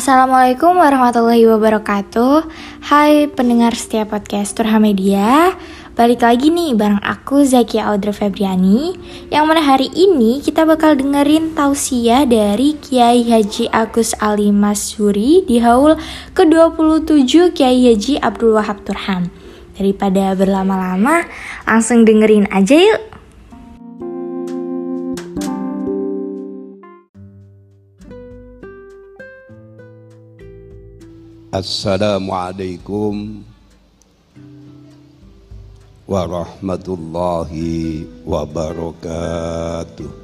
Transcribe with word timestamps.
Assalamualaikum 0.00 0.80
warahmatullahi 0.80 1.44
wabarakatuh. 1.44 2.48
Hai 2.88 3.28
pendengar 3.28 3.76
setiap 3.76 4.16
podcast 4.16 4.56
Turha 4.56 4.80
Media 4.80 5.52
Balik 5.92 6.24
lagi 6.24 6.48
nih 6.48 6.72
bareng 6.72 7.04
aku 7.04 7.44
Zakia 7.44 7.84
Audrey 7.84 8.16
Febriani. 8.16 8.96
Yang 9.28 9.44
mana 9.44 9.60
hari 9.60 9.92
ini 9.92 10.40
kita 10.40 10.64
bakal 10.64 10.96
dengerin 10.96 11.52
tausiah 11.52 12.24
dari 12.24 12.80
Kiai 12.80 13.28
Haji 13.28 13.68
Agus 13.68 14.16
Ali 14.24 14.48
Masuri 14.48 15.44
Di 15.44 15.60
haul 15.60 16.00
ke-27 16.32 17.52
Kiai 17.52 17.92
Haji 17.92 18.24
Abdul 18.24 18.56
Wahab 18.56 18.80
Turham. 18.88 19.28
Daripada 19.76 20.32
berlama-lama 20.32 21.28
langsung 21.68 22.08
dengerin 22.08 22.48
aja 22.48 22.72
yuk 22.72 23.09
Assalamualaikum 31.50 33.42
warahmatullahi 36.06 38.06
wabarakatuh. 38.22 40.14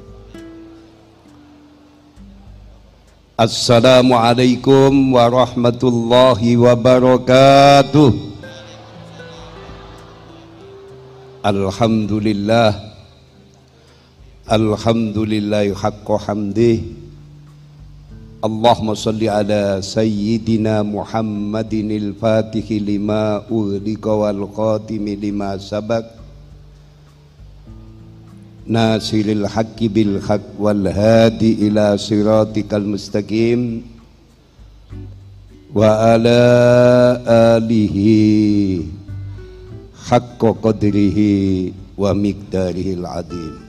Assalamualaikum 3.35 5.19
warahmatullahi 5.19 6.55
wabarakatuh. 6.55 8.11
Alhamdulillah 11.43 12.71
Alhamdulillah 14.47 15.75
haqqa 15.75 16.23
hamdih 16.23 17.06
اللهم 18.45 18.93
صل 18.93 19.17
على 19.17 19.81
سيدنا 19.81 20.85
محمد 20.85 21.73
الفاتح 21.73 22.71
لما 22.71 23.49
أغلق 23.51 24.07
والخاتم 24.07 25.05
لما 25.09 25.57
سبق 25.57 26.05
ناصر 28.67 29.25
الحق 29.41 29.79
بالحق 29.81 30.47
والهادي 30.59 31.67
إلى 31.67 31.97
صراطك 31.97 32.73
المستقيم 32.73 33.81
وعلى 35.73 36.41
آله 37.57 37.97
حق 40.09 40.41
قدره 40.61 41.19
ومقداره 41.97 42.87
العظيم. 42.93 43.66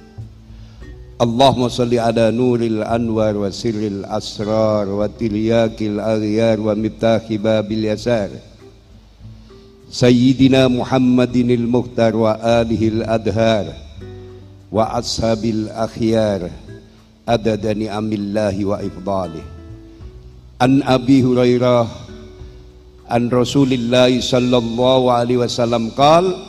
Allahumma 1.19 1.67
salli 1.67 1.99
ala 1.99 2.31
nuril 2.31 2.79
anwar 2.87 3.35
wa 3.35 3.51
sirril 3.51 4.07
asrar 4.07 4.87
wa 4.87 5.03
tilyakil 5.11 5.99
aghyar 5.99 6.63
wa 6.63 6.79
mitahi 6.79 7.35
babil 7.43 7.91
yasar. 7.91 8.31
Sayidina 9.91 10.71
Muhammadinil 10.71 11.67
Mukhtar 11.67 12.15
wa 12.15 12.39
alihil 12.39 13.03
adhar 13.03 13.67
wa 14.71 14.95
ashabil 14.95 15.67
akhyar 15.75 16.55
adada 17.27 17.75
amillahi 17.75 18.63
wa 18.63 18.79
ifdalih. 18.79 19.43
An 20.63 20.87
Abi 20.87 21.19
Hurairah 21.19 21.91
An 23.11 23.27
Rasulillah 23.27 24.15
sallallahu 24.23 25.11
alaihi 25.11 25.43
wasallam 25.43 25.91
qala 25.99 26.48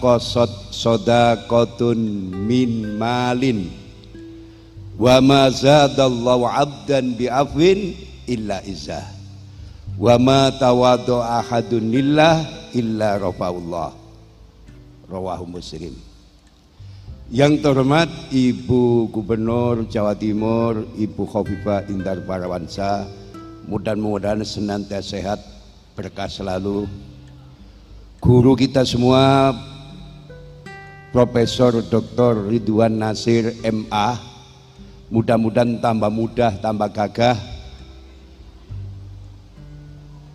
kosot 0.00 0.72
sodakotun 0.72 1.98
min 2.46 2.96
malin. 2.96 3.68
Wa 4.96 5.20
ma 5.20 5.52
zadallahu 5.52 6.48
abdan 6.48 7.20
bi'afwin 7.20 7.92
illa 8.24 8.64
izah 8.64 9.04
wa 10.00 10.16
ma 10.16 10.48
tawadu 10.56 11.20
ahadun 11.20 11.92
lillah 11.92 12.48
illa 12.72 13.20
rafaullah. 13.20 13.92
Rawahu 15.06 15.46
muslim. 15.60 15.92
Yang 17.26 17.58
terhormat 17.66 18.06
Ibu 18.30 19.10
Gubernur 19.10 19.90
Jawa 19.90 20.14
Timur 20.14 20.86
Ibu 20.94 21.26
Khofifah 21.26 21.90
Indar 21.90 22.22
Parawansa 22.22 23.02
mudah-mudahan 23.66 24.46
senantiasa 24.46 25.18
sehat 25.18 25.40
berkah 25.98 26.30
selalu 26.30 26.86
guru 28.20 28.56
kita 28.56 28.82
semua 28.82 29.52
Profesor 31.12 31.80
Dr. 31.80 32.48
Ridwan 32.48 33.00
Nasir 33.00 33.56
MA 33.64 34.36
mudah-mudahan 35.08 35.78
tambah 35.78 36.10
mudah 36.10 36.52
tambah 36.58 36.90
gagah. 36.90 37.38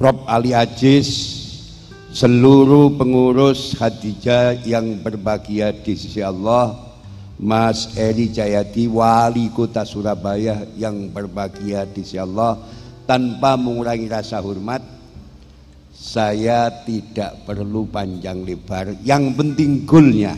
Prof 0.02 0.18
Ali 0.25 0.58
Aziz 0.58 1.38
seluruh 2.09 2.97
pengurus 2.97 3.78
Hadijah 3.78 4.58
yang 4.66 4.97
berbahagia 4.97 5.75
di 5.75 5.94
sisi 5.94 6.22
Allah. 6.24 6.90
Mas 7.41 7.97
Eri 7.97 8.30
Jayati 8.30 8.86
wali 8.86 9.50
kota 9.50 9.81
Surabaya 9.81 10.62
yang 10.78 11.09
berbahagia 11.09 11.90
di 11.90 12.02
sisi 12.06 12.18
Allah. 12.18 12.58
Tanpa 13.06 13.58
mengurangi 13.58 14.06
rasa 14.09 14.38
hormat 14.41 15.00
saya 16.01 16.81
tidak 16.81 17.45
perlu 17.45 17.85
panjang 17.85 18.41
lebar. 18.41 18.97
Yang 19.06 19.38
penting 19.38 19.72
goalnya. 19.85 20.34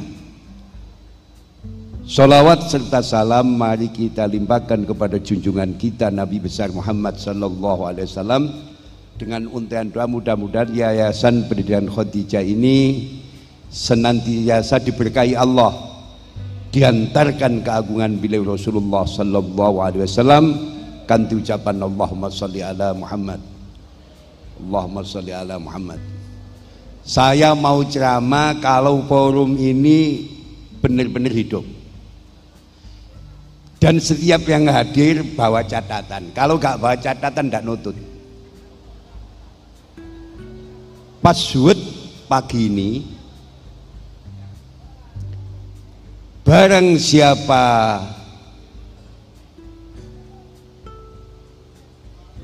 Salawat 2.03 2.67
serta 2.67 2.99
salam 2.99 3.55
mari 3.55 3.87
kita 3.87 4.27
limpahkan 4.27 4.83
kepada 4.83 5.15
junjungan 5.23 5.79
kita 5.79 6.11
Nabi 6.11 6.43
besar 6.43 6.67
Muhammad 6.75 7.15
sallallahu 7.15 7.87
alaihi 7.87 8.11
wasallam. 8.11 8.51
Dengan 9.15 9.47
untian 9.47 9.87
doa 9.87 10.03
mudah-mudahan 10.03 10.75
yayasan 10.75 11.47
pendidikan 11.47 11.87
Khadijah 11.87 12.43
ini 12.43 13.07
senantiasa 13.71 14.83
diberkahi 14.83 15.39
Allah. 15.39 15.71
Diantarkan 16.75 17.63
keagungan 17.63 18.19
beliau 18.19 18.51
Rasulullah 18.51 19.07
sallallahu 19.07 19.79
alaihi 19.79 20.03
wasallam. 20.03 20.45
Kanti 21.07 21.39
ucapan 21.39 21.79
Allahumma 21.79 22.27
sholli 22.27 22.59
ala 22.59 22.91
Muhammad 22.91 23.52
Allahumma 24.59 25.01
sholli 25.01 25.33
ala 25.33 25.57
Muhammad. 25.57 25.99
Saya 27.03 27.51
mau 27.51 27.83
ceramah 27.83 28.55
kalau 28.63 29.03
forum 29.05 29.59
ini 29.59 30.29
benar-benar 30.79 31.31
hidup. 31.35 31.67
Dan 33.83 33.99
setiap 33.99 34.47
yang 34.47 34.63
hadir 34.71 35.23
bawa 35.35 35.59
catatan. 35.67 36.31
Kalau 36.31 36.55
nggak 36.55 36.79
bawa 36.79 36.95
catatan 36.95 37.51
tidak 37.51 37.63
nutut. 37.67 37.95
Password 41.19 41.79
pagi 42.31 42.71
ini 42.71 42.91
barang 46.43 46.99
siapa 46.99 47.63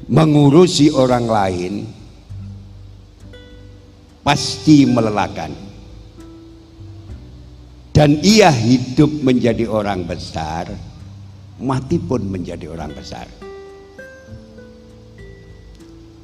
mengurusi 0.08 0.90
orang 0.96 1.26
lain 1.28 1.74
pasti 4.30 4.86
melelahkan. 4.86 5.50
Dan 7.90 8.22
ia 8.22 8.54
hidup 8.54 9.10
menjadi 9.26 9.66
orang 9.66 10.06
besar 10.06 10.70
mati 11.58 11.98
pun 11.98 12.30
menjadi 12.30 12.70
orang 12.70 12.94
besar. 12.94 13.26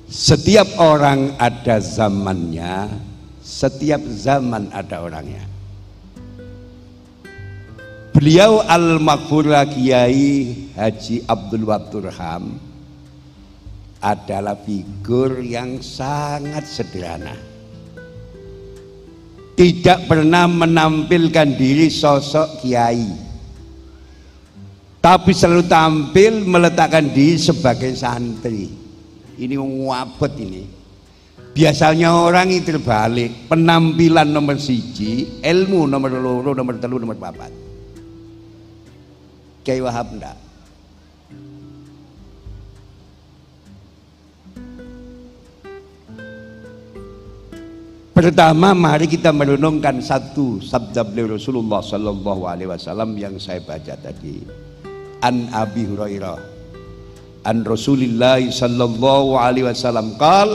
Setiap 0.05 0.77
orang 0.77 1.33
ada 1.41 1.81
zamannya 1.81 2.93
setiap 3.41 4.05
zaman 4.05 4.69
ada 4.69 5.01
orangnya. 5.01 5.41
Beliau 8.13 8.61
al-maghfur 8.63 9.49
Kiai 9.73 10.69
Haji 10.77 11.25
Abdul 11.25 11.65
Wabdurham 11.67 12.53
adalah 13.99 14.55
figur 14.61 15.41
yang 15.41 15.83
sangat 15.83 16.63
sederhana 16.69 17.54
tidak 19.55 20.11
pernah 20.11 20.45
menampilkan 20.45 21.55
diri 21.55 21.87
sosok 21.87 22.59
kiai. 22.61 23.07
Tapi 24.99 25.31
selalu 25.31 25.63
tampil 25.65 26.43
meletakkan 26.43 27.07
diri 27.09 27.39
sebagai 27.39 27.95
santri. 27.95 28.67
Ini 29.35 29.55
wabet 29.59 30.33
ini. 30.43 30.63
Biasanya 31.55 32.11
orang 32.11 32.51
itu 32.51 32.75
terbalik. 32.75 33.47
Penampilan 33.47 34.27
nomor 34.27 34.59
siji 34.59 35.39
ilmu 35.39 35.87
nomor 35.87 36.11
loro 36.19 36.51
nomor 36.51 36.75
telu 36.81 36.99
nomor 36.99 37.15
papat. 37.15 37.51
Kiai 39.63 39.81
Wahab 39.81 40.13
enggak 40.13 40.44
Pertama 48.15 48.71
mari 48.71 49.11
kita 49.11 49.35
merenungkan 49.35 49.99
satu 49.99 50.63
sabda 50.63 51.03
beliau 51.03 51.35
Rasulullah 51.35 51.83
Sallallahu 51.83 52.47
Alaihi 52.47 52.71
Wasallam 52.71 53.19
yang 53.19 53.35
saya 53.35 53.59
baca 53.59 53.91
tadi. 53.99 54.39
An 55.19 55.51
Abi 55.51 55.83
Hurairah 55.83 56.55
an 57.45 57.61
Rasulillah 57.61 58.41
sallallahu 58.41 59.37
alaihi 59.37 59.69
wasallam 59.69 60.17
qal 60.17 60.49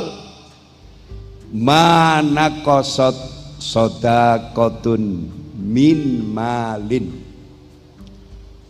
mana 1.54 2.50
kosot 2.66 3.14
sodakotun 3.62 5.30
min 5.54 6.26
malin 6.34 7.14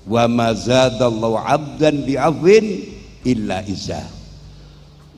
wa 0.04 0.28
mazadallahu 0.28 1.40
abdan 1.40 2.04
bi'afwin 2.04 2.92
illa 3.24 3.64
izah 3.64 4.19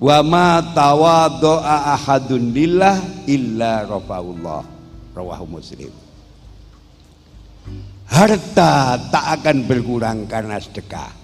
wa 0.03 0.19
ma 0.27 0.59
tawadu'a 0.59 1.95
ahadun 1.95 2.51
lillah 2.51 2.99
illa 3.31 3.87
rafa'ullah 3.87 4.63
rawahu 5.15 5.47
muslim 5.63 5.95
harta 8.11 8.99
tak 9.15 9.25
akan 9.39 9.57
berkurang 9.71 10.27
karena 10.27 10.59
sedekah 10.59 11.23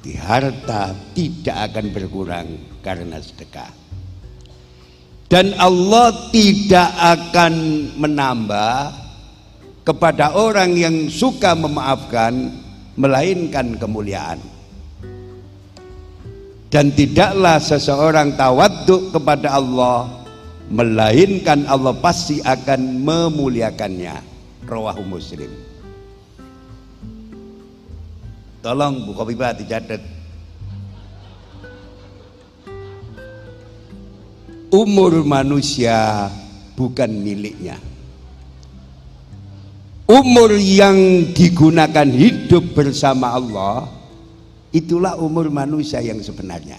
Hati 0.00 0.16
harta 0.16 0.96
tidak 1.12 1.56
akan 1.68 1.92
berkurang 1.92 2.48
karena 2.80 3.20
sedekah. 3.20 3.68
Dan 5.28 5.52
Allah 5.60 6.08
tidak 6.32 6.88
akan 7.20 7.54
menambah 8.00 8.96
kepada 9.84 10.40
orang 10.40 10.72
yang 10.72 11.12
suka 11.12 11.52
memaafkan 11.52 12.48
melainkan 12.96 13.76
kemuliaan. 13.76 14.40
Dan 16.70 16.94
tidaklah 16.94 17.58
seseorang 17.58 18.38
tawaduk 18.38 19.10
kepada 19.10 19.58
Allah 19.58 20.06
melainkan 20.70 21.66
Allah 21.66 21.90
pasti 21.98 22.38
akan 22.38 23.02
memuliakannya. 23.02 24.14
Rawahu 24.70 25.02
Muslim. 25.02 25.50
Tolong 28.62 29.02
Bu 29.02 29.18
Kopipa 29.18 29.50
dicatat. 29.50 29.98
Umur 34.70 35.26
manusia 35.26 36.30
bukan 36.78 37.10
miliknya. 37.10 37.74
Umur 40.06 40.54
yang 40.54 41.26
digunakan 41.34 42.06
hidup 42.06 42.78
bersama 42.78 43.34
Allah 43.34 43.99
itulah 44.70 45.18
umur 45.18 45.50
manusia 45.50 45.98
yang 46.02 46.22
sebenarnya. 46.22 46.78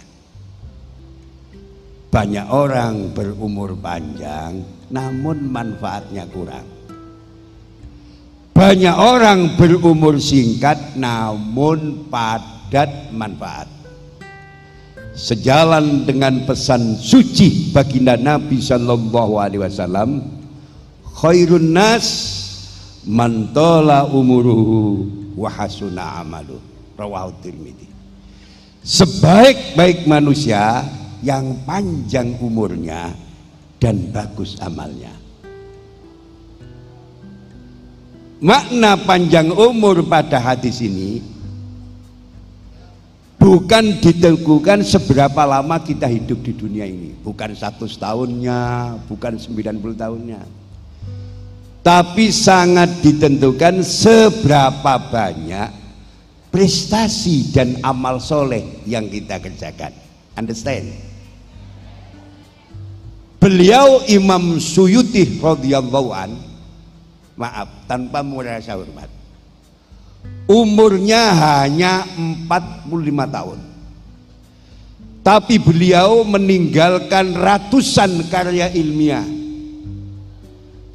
Banyak 2.11 2.47
orang 2.51 3.15
berumur 3.15 3.71
panjang 3.79 4.59
namun 4.91 5.47
manfaatnya 5.47 6.27
kurang. 6.27 6.67
Banyak 8.51 8.95
orang 8.99 9.55
berumur 9.55 10.19
singkat 10.19 10.99
namun 10.99 12.11
padat 12.11 13.15
manfaat. 13.15 13.71
Sejalan 15.15 16.03
dengan 16.03 16.43
pesan 16.43 16.99
suci 16.99 17.71
baginda 17.71 18.19
Nabi 18.19 18.59
Shallallahu 18.59 19.33
Alaihi 19.39 19.63
Wasallam, 19.63 20.23
khairun 21.19 21.71
nas 21.71 22.07
mantola 23.07 24.07
umuruhu 24.07 25.07
wahasuna 25.35 26.23
amalu. 26.23 26.70
Rawahu 26.95 27.31
Tirmidzi. 27.41 27.87
Sebaik-baik 28.81 30.09
manusia 30.09 30.81
yang 31.21 31.53
panjang 31.69 32.33
umurnya 32.41 33.13
dan 33.77 34.09
bagus 34.09 34.57
amalnya. 34.57 35.13
Makna 38.41 38.97
panjang 38.97 39.53
umur 39.53 40.01
pada 40.09 40.41
hadis 40.41 40.81
ini 40.81 41.21
bukan 43.37 44.01
ditentukan 44.01 44.81
seberapa 44.81 45.45
lama 45.45 45.77
kita 45.81 46.09
hidup 46.09 46.41
di 46.45 46.53
dunia 46.53 46.89
ini. 46.89 47.13
Bukan 47.21 47.53
satu 47.53 47.85
tahunnya, 47.85 48.61
bukan 49.05 49.37
90 49.37 49.93
tahunnya. 49.93 50.41
Tapi 51.81 52.29
sangat 52.29 53.01
ditentukan 53.01 53.81
seberapa 53.81 54.93
banyak 55.09 55.80
prestasi 56.51 57.55
dan 57.55 57.79
amal 57.81 58.19
soleh 58.19 58.83
yang 58.85 59.07
kita 59.07 59.39
kerjakan. 59.39 59.95
Understand? 60.35 60.91
Beliau 63.41 64.05
Imam 64.05 64.61
Suyuti 64.61 65.41
radhiyallahu 65.41 66.11
an 66.13 66.51
maaf 67.41 67.89
tanpa 67.89 68.21
merasa 68.21 68.77
hormat 68.77 69.09
umurnya 70.45 71.31
hanya 71.33 72.05
45 72.05 72.91
tahun 73.07 73.59
tapi 75.21 75.55
beliau 75.61 76.25
meninggalkan 76.25 77.37
ratusan 77.37 78.29
karya 78.29 78.73
ilmiah 78.73 79.25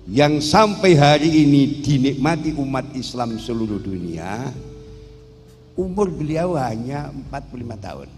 yang 0.06 0.38
sampai 0.38 0.94
hari 0.94 1.30
ini 1.46 1.82
dinikmati 1.82 2.54
umat 2.58 2.94
Islam 2.94 3.38
seluruh 3.42 3.82
dunia 3.82 4.50
umur 5.76 6.08
beliau 6.08 6.56
hanya 6.56 7.12
45 7.30 7.86
tahun 7.86 8.08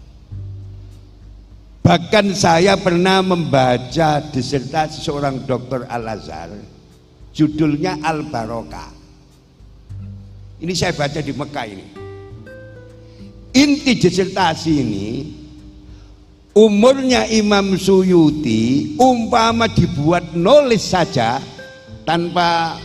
bahkan 1.85 2.25
saya 2.33 2.79
pernah 2.79 3.21
membaca 3.21 4.23
disertasi 4.31 5.03
seorang 5.03 5.43
dokter 5.43 5.83
Al-Azhar 5.89 6.79
Judulnya 7.39 8.01
Al 8.01 8.27
Barokah. 8.27 8.91
Ini 10.59 10.73
saya 10.75 10.91
baca 10.91 11.23
di 11.23 11.31
Mekah 11.31 11.65
ini. 11.71 11.85
Inti 13.55 13.95
disertasi 13.95 14.71
ini 14.75 15.07
umurnya 16.51 17.25
Imam 17.31 17.79
Suyuti 17.79 18.93
umpama 18.99 19.71
dibuat 19.71 20.35
nulis 20.35 20.83
saja 20.83 21.39
tanpa 22.03 22.77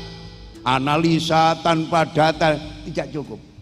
analisa, 0.63 1.59
tanpa 1.61 2.07
data 2.07 2.57
tidak 2.87 3.11
cukup. 3.11 3.54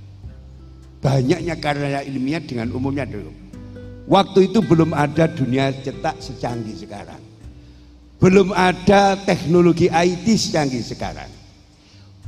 Banyaknya 1.03 1.59
karya 1.59 2.07
ilmiah 2.07 2.39
dengan 2.39 2.71
umumnya 2.71 3.03
dulu. 3.03 3.35
Waktu 4.07 4.55
itu 4.55 4.63
belum 4.63 4.95
ada 4.95 5.27
dunia 5.27 5.75
cetak 5.75 6.23
secanggih 6.23 6.79
sekarang. 6.79 7.19
Belum 8.23 8.55
ada 8.55 9.19
teknologi 9.19 9.91
IT 9.91 10.27
secanggih 10.31 10.79
sekarang. 10.79 11.27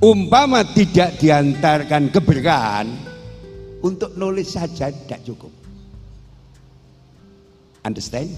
Umpama 0.02 0.66
tidak 0.74 1.22
diantarkan 1.22 2.10
keberkahan, 2.10 2.90
untuk 3.84 4.10
nulis 4.18 4.50
saja 4.50 4.90
tidak 4.90 5.22
cukup. 5.22 5.54
Understand? 7.86 8.32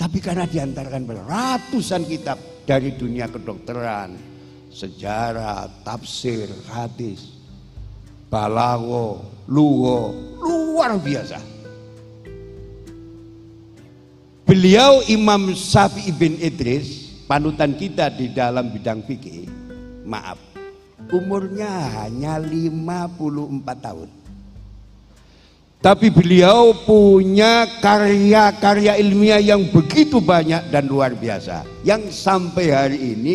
Tapi 0.00 0.18
karena 0.22 0.48
diantarkan 0.48 1.02
ratusan 1.28 2.08
kitab 2.08 2.38
dari 2.64 2.96
dunia 2.96 3.26
kedokteran, 3.26 4.16
sejarah, 4.70 5.66
tafsir, 5.82 6.46
hadis, 6.72 7.35
balago, 8.30 9.22
lugo, 9.46 10.14
luar 10.42 10.98
biasa. 10.98 11.38
Beliau 14.46 15.02
Imam 15.10 15.50
Syafi'i 15.58 16.14
bin 16.14 16.38
Idris, 16.38 17.18
panutan 17.26 17.74
kita 17.74 18.14
di 18.14 18.30
dalam 18.30 18.70
bidang 18.70 19.02
fikih, 19.02 19.50
maaf, 20.06 20.38
umurnya 21.10 21.70
hanya 21.98 22.38
54 22.38 23.10
tahun. 23.82 24.10
Tapi 25.82 26.10
beliau 26.10 26.74
punya 26.82 27.66
karya-karya 27.78 28.98
ilmiah 28.98 29.38
yang 29.38 29.70
begitu 29.70 30.18
banyak 30.18 30.66
dan 30.74 30.90
luar 30.90 31.14
biasa. 31.14 31.62
Yang 31.86 32.10
sampai 32.10 32.66
hari 32.74 32.98
ini 33.14 33.34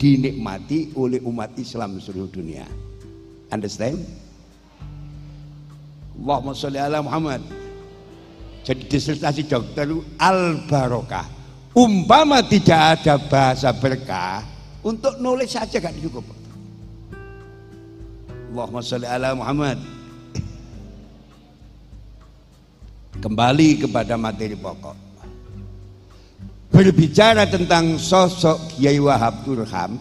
dinikmati 0.00 0.96
oleh 0.96 1.20
umat 1.28 1.52
Islam 1.60 2.00
seluruh 2.00 2.32
dunia. 2.32 2.64
Understand? 3.52 4.00
Allahumma 6.20 6.52
salli 6.52 6.76
ala 6.76 7.00
Muhammad. 7.00 7.40
Jadi 8.60 8.84
disertasi 8.86 9.48
dokter 9.48 9.88
al 10.20 10.68
barokah. 10.68 11.26
Umpama 11.70 12.42
tidak 12.44 12.98
ada 12.98 13.14
bahasa 13.16 13.70
berkah, 13.70 14.42
untuk 14.80 15.20
nulis 15.20 15.52
saja 15.52 15.76
gak 15.76 15.92
cukup. 16.00 16.24
Allahumma 18.50 18.82
sholli 18.82 19.06
ala 19.06 19.36
Muhammad. 19.36 19.78
Kembali 23.20 23.84
kepada 23.84 24.16
materi 24.16 24.56
pokok. 24.56 24.96
Berbicara 26.70 27.44
tentang 27.46 28.00
sosok 28.00 28.74
Kiai 28.74 28.96
Wahab 28.98 29.42
Turham, 29.44 29.98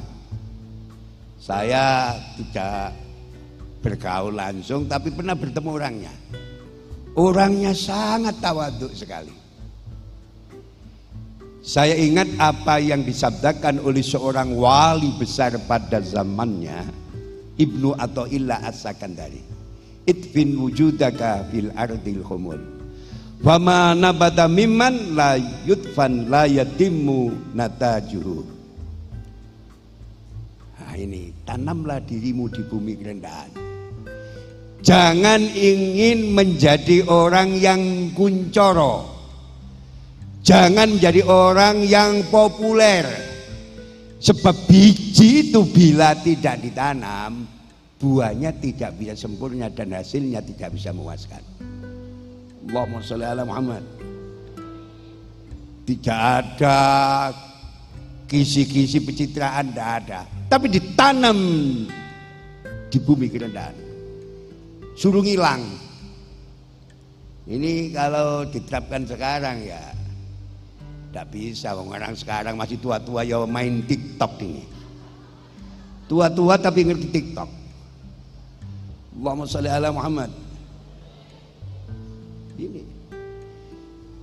saya 1.42 2.14
tidak 2.38 2.94
bergaul 3.80 4.36
langsung 4.36 4.86
tapi 4.86 5.12
pernah 5.12 5.36
bertemu 5.36 5.70
orangnya. 5.72 6.14
Orangnya 7.20 7.74
sangat 7.76 8.38
tawaduk 8.40 8.94
sekali. 8.96 9.40
Saya 11.70 11.94
ingat 11.94 12.26
apa 12.42 12.82
yang 12.82 13.06
disabdakan 13.06 13.84
oleh 13.84 14.02
seorang 14.02 14.58
wali 14.58 15.14
besar 15.22 15.54
pada 15.70 16.02
zamannya 16.02 16.82
Ibnu 17.62 17.94
Athaillah 17.94 18.66
As-Sakandari 18.66 19.44
Itfin 20.08 20.58
wujudaka 20.58 21.46
fil 21.54 21.70
ardil 21.78 22.26
khumul 22.26 22.58
Wama 23.46 23.94
nabata 23.94 24.50
mimman 24.50 25.14
la 25.14 25.38
yudfan 25.68 26.32
la 26.32 26.50
yatimmu 26.50 27.54
natajuhu 27.54 28.42
Nah 30.80 30.94
ini 30.98 31.30
tanamlah 31.46 32.02
dirimu 32.02 32.50
di 32.50 32.66
bumi 32.66 32.98
kerendahan 32.98 33.69
Jangan 34.80 35.44
ingin 35.44 36.32
menjadi 36.32 37.04
orang 37.12 37.60
yang 37.60 38.16
kuncoro 38.16 39.20
Jangan 40.40 40.96
menjadi 40.98 41.22
orang 41.28 41.84
yang 41.84 42.24
populer. 42.32 43.06
Sebab 44.20 44.68
biji 44.68 45.48
itu 45.48 45.64
bila 45.64 46.12
tidak 46.12 46.60
ditanam 46.60 47.48
Buahnya 48.00 48.56
tidak 48.56 48.96
bisa 48.96 49.28
sempurna 49.28 49.68
dan 49.68 49.92
hasilnya 49.92 50.40
tidak 50.40 50.72
bisa 50.72 50.96
memuaskan. 50.96 51.44
Allahumma 52.72 53.04
sholli 53.04 53.28
ala 53.28 53.44
Muhammad. 53.44 53.84
Tidak 55.84 56.16
ada 56.16 56.80
kisi-kisi 58.24 59.04
pencitraan 59.04 59.76
tidak 59.76 59.90
ada. 60.00 60.20
Tapi 60.48 60.72
ditanam 60.72 61.40
di 62.88 62.98
bumi 63.04 63.28
kerendahan 63.28 63.89
Suruh 65.00 65.24
ngilang 65.24 65.64
Ini 67.48 67.96
kalau 67.96 68.44
diterapkan 68.46 69.08
sekarang 69.08 69.64
ya 69.64 69.96
tidak 71.10 71.34
bisa, 71.34 71.74
orang 71.74 72.14
sekarang 72.14 72.54
masih 72.54 72.78
tua-tua 72.78 73.26
ya 73.26 73.42
main 73.50 73.82
TikTok 73.82 74.46
ini. 74.46 74.62
Tua-tua 76.06 76.62
tapi 76.62 76.86
ngerti 76.86 77.10
TikTok. 77.10 77.50
Allahumma 79.18 79.50
sholli 79.50 79.74
ala 79.74 79.90
Muhammad. 79.90 80.30
Ini. 82.62 82.82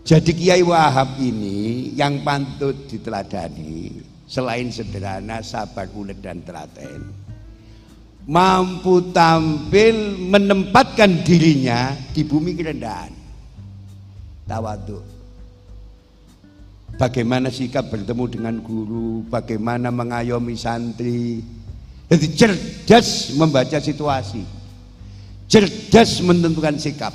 Jadi 0.06 0.30
Kiai 0.30 0.62
Wahab 0.62 1.18
ini 1.18 1.90
yang 1.98 2.22
pantut 2.22 2.86
diteladani 2.86 3.98
selain 4.30 4.70
sederhana, 4.70 5.42
sabar, 5.42 5.90
ulet 5.90 6.22
dan 6.22 6.38
telaten. 6.46 7.25
Mampu 8.26 9.14
tampil 9.14 10.18
menempatkan 10.18 11.22
dirinya 11.22 11.94
di 12.10 12.26
bumi 12.26 12.58
kerendahan. 12.58 13.14
Tawaduk 14.50 15.16
bagaimana 16.96 17.52
sikap 17.52 17.92
bertemu 17.92 18.24
dengan 18.26 18.54
guru, 18.64 19.22
bagaimana 19.28 19.92
mengayomi 19.92 20.56
santri. 20.56 21.44
Jadi 22.06 22.26
cerdas 22.38 23.34
membaca 23.34 23.78
situasi, 23.82 24.42
cerdas 25.50 26.22
menentukan 26.22 26.78
sikap, 26.78 27.10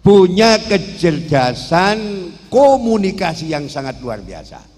punya 0.00 0.54
kecerdasan 0.62 2.30
komunikasi 2.46 3.50
yang 3.50 3.66
sangat 3.66 3.98
luar 3.98 4.22
biasa. 4.22 4.71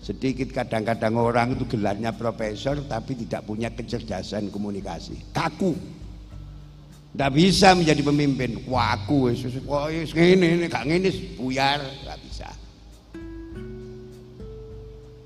Sedikit 0.00 0.48
kadang-kadang 0.48 1.12
orang 1.20 1.52
itu 1.52 1.68
gelarnya 1.76 2.16
profesor 2.16 2.80
tapi 2.88 3.12
tidak 3.20 3.44
punya 3.44 3.68
kecerdasan 3.68 4.48
komunikasi, 4.48 5.12
kaku. 5.36 5.76
Tidak 7.10 7.30
bisa 7.36 7.76
menjadi 7.76 8.00
pemimpin. 8.06 8.64
Waku, 8.64 9.34
ini, 9.34 10.46
ini, 10.56 10.64
gak 10.70 10.86
ini, 10.88 11.10
buyar, 11.36 11.82
gak 12.06 12.18
bisa. 12.22 12.48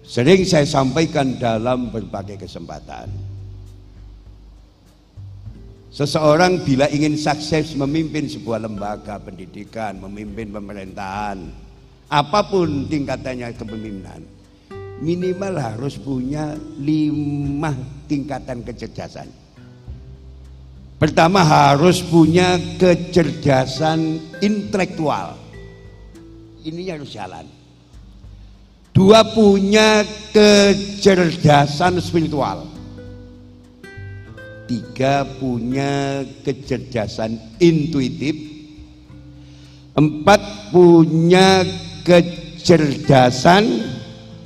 Sering 0.03 0.43
saya 0.49 0.67
sampaikan 0.67 1.39
dalam 1.39 1.95
berbagai 1.95 2.41
kesempatan. 2.43 3.09
Seseorang 5.95 6.67
bila 6.67 6.91
ingin 6.91 7.15
sukses 7.15 7.79
memimpin 7.79 8.27
sebuah 8.27 8.67
lembaga 8.67 9.23
pendidikan, 9.23 10.03
memimpin 10.03 10.51
pemerintahan, 10.51 11.39
apa 12.11 12.41
pun 12.51 12.91
tingkatannya 12.91 13.55
kepemimpinan, 13.55 14.34
minimal 15.03 15.59
harus 15.59 15.99
punya 15.99 16.55
lima 16.79 17.75
tingkatan 18.07 18.63
kecerdasan. 18.63 19.27
Pertama 21.01 21.43
harus 21.43 22.01
punya 22.01 22.57
kecerdasan 22.79 24.23
intelektual. 24.39 25.37
Ini 26.65 26.97
harus 26.97 27.13
jalan. 27.13 27.45
Dua 28.95 29.27
punya 29.27 30.07
kecerdasan 30.31 31.99
spiritual. 31.99 32.65
Tiga 34.65 35.29
punya 35.37 36.25
kecerdasan 36.47 37.37
intuitif. 37.59 38.39
Empat 39.99 40.73
punya 40.73 41.67
kecerdasan 42.07 43.94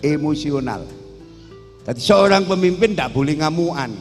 emosional. 0.04 0.86
Jadi 1.88 2.00
seorang 2.04 2.44
pemimpin 2.44 2.92
tidak 2.92 3.16
boleh 3.16 3.40
ngamuan, 3.40 3.96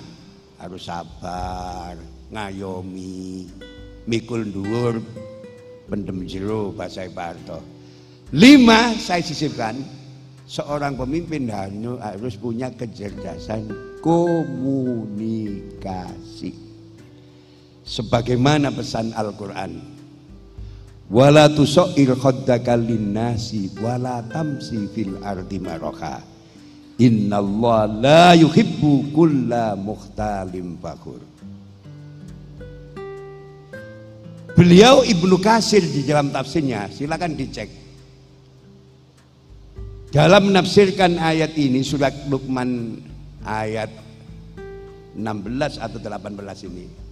harus 0.60 0.86
sabar, 0.92 1.96
ngayomi 2.28 3.48
mikul 4.08 4.44
dhuwur 4.44 5.00
pendem 5.88 6.28
jero 6.28 6.76
bahasa 6.76 7.08
Parto. 7.08 7.64
Lima 8.36 8.92
saya 9.00 9.24
sisipkan 9.24 9.80
seorang 10.44 11.00
pemimpin 11.00 11.48
harus 11.48 12.36
punya 12.36 12.68
kecerdasan 12.76 13.72
komunikasi. 14.04 15.48
Sebagaimana 17.88 18.68
pesan 18.76 19.16
Al-Qur'an. 19.16 19.97
Wala 21.08 21.48
tusair 21.48 22.12
khaddaka 22.20 22.76
linnasi 22.76 23.72
wala 23.80 24.20
tamsi 24.28 24.92
fil 24.92 25.16
ardi 25.24 25.56
maroha. 25.56 26.20
Innallaha 27.00 27.88
la 27.88 28.26
yuhibbu 28.36 29.16
kulla 29.16 29.80
mukhtalim 29.80 30.76
fakhur. 30.84 31.24
Beliau 34.58 35.06
Ibnu 35.06 35.38
Kasir 35.38 35.86
di 35.86 36.02
dalam 36.02 36.34
tafsirnya, 36.34 36.90
silakan 36.90 37.38
dicek. 37.38 37.70
Dalam 40.10 40.50
menafsirkan 40.50 41.22
ayat 41.22 41.54
ini 41.56 41.86
surat 41.86 42.26
Luqman 42.26 42.98
ayat 43.46 43.94
16 45.14 45.78
atau 45.78 46.00
18 46.02 46.68
ini. 46.74 47.07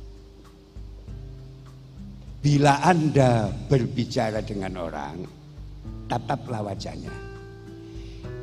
Bila 2.45 2.77
Anda 2.85 3.49
berbicara 3.49 4.45
dengan 4.45 4.77
orang, 4.77 5.25
tataplah 6.05 6.61
wajahnya. 6.61 7.09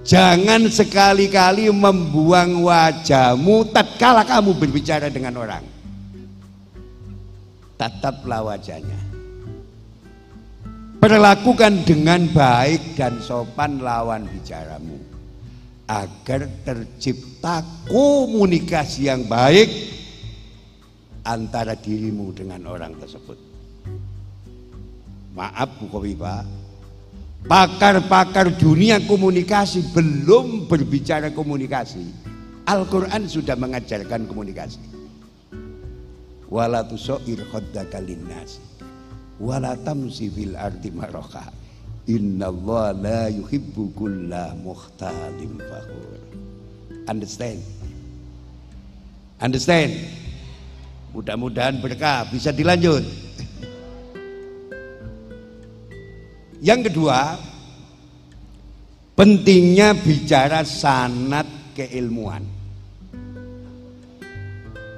Jangan 0.02 0.66
sekali-kali 0.66 1.70
membuang 1.70 2.66
wajahmu 2.66 3.70
tatkala 3.70 4.26
kamu 4.26 4.58
berbicara 4.58 5.06
dengan 5.06 5.38
orang 5.38 5.62
tataplah 7.82 8.46
wajahnya. 8.46 9.00
Perlakukan 11.02 11.82
dengan 11.82 12.30
baik 12.30 12.94
dan 12.94 13.18
sopan 13.18 13.82
lawan 13.82 14.22
bicaramu 14.30 15.02
agar 15.90 16.46
tercipta 16.62 17.66
komunikasi 17.90 19.10
yang 19.10 19.26
baik 19.26 19.66
antara 21.26 21.74
dirimu 21.74 22.30
dengan 22.30 22.70
orang 22.70 22.94
tersebut. 23.02 23.51
Maaf 25.32 25.80
Bu 25.80 25.88
Kofifa, 25.88 26.44
pakar-pakar 27.48 28.52
dunia 28.60 29.00
komunikasi 29.00 29.80
belum 29.96 30.68
berbicara 30.68 31.32
komunikasi. 31.32 32.04
Al-Quran 32.68 33.24
sudah 33.26 33.56
mengajarkan 33.56 34.28
komunikasi. 34.28 34.78
Wala 36.52 36.84
tusair 36.84 37.40
khaddaka 37.48 38.04
linnas. 38.04 38.60
Wala 39.40 39.74
tamsi 39.80 40.28
maroka 40.92 41.48
innallaha 42.06 42.92
la 42.92 43.22
yuhibbu 43.32 43.94
kulla 43.96 44.54
mukhtalin 44.60 45.58
fakhur. 45.58 46.20
Understand? 47.08 47.58
Understand? 49.42 49.90
Mudah-mudahan 51.16 51.82
berkah. 51.82 52.28
Bisa 52.30 52.54
dilanjut 52.54 53.02
yang 56.62 56.86
kedua 56.86 57.36
pentingnya 59.18 59.98
bicara 59.98 60.62
sanat 60.62 61.44
keilmuan 61.74 62.46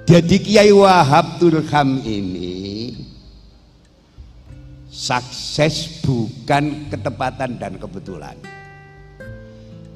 jadi 0.04 0.36
Kiai 0.36 0.68
Wahab 0.68 1.40
Turham 1.40 2.04
ini 2.04 2.92
sukses 4.94 6.04
bukan 6.06 6.86
ketepatan 6.92 7.58
dan 7.58 7.74
kebetulan. 7.80 8.36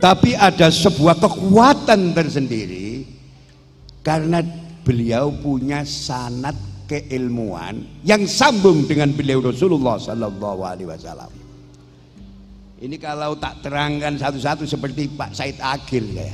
Tapi 0.01 0.33
ada 0.33 0.71
sebuah 0.71 1.19
kekuatan 1.19 2.15
tersendiri 2.15 3.03
Karena 3.99 4.39
beliau 4.87 5.35
punya 5.35 5.83
sanat 5.83 6.55
keilmuan 6.89 7.83
yang 8.07 8.25
sambung 8.25 8.87
dengan 8.89 9.13
beliau 9.13 9.43
Rasulullah 9.45 10.01
Sallallahu 10.01 10.65
Alaihi 10.65 10.89
Wasallam. 10.89 11.48
Ini 12.79 12.95
kalau 13.03 13.35
tak 13.35 13.59
terangkan 13.67 14.15
satu-satu 14.15 14.63
seperti 14.63 15.11
Pak 15.11 15.35
Said 15.35 15.59
Agil 15.59 16.15
ya. 16.15 16.31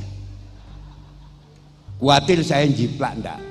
Khawatir 1.97 2.45
saya 2.45 2.69
jiplak 2.69 3.17
ndak. 3.17 3.41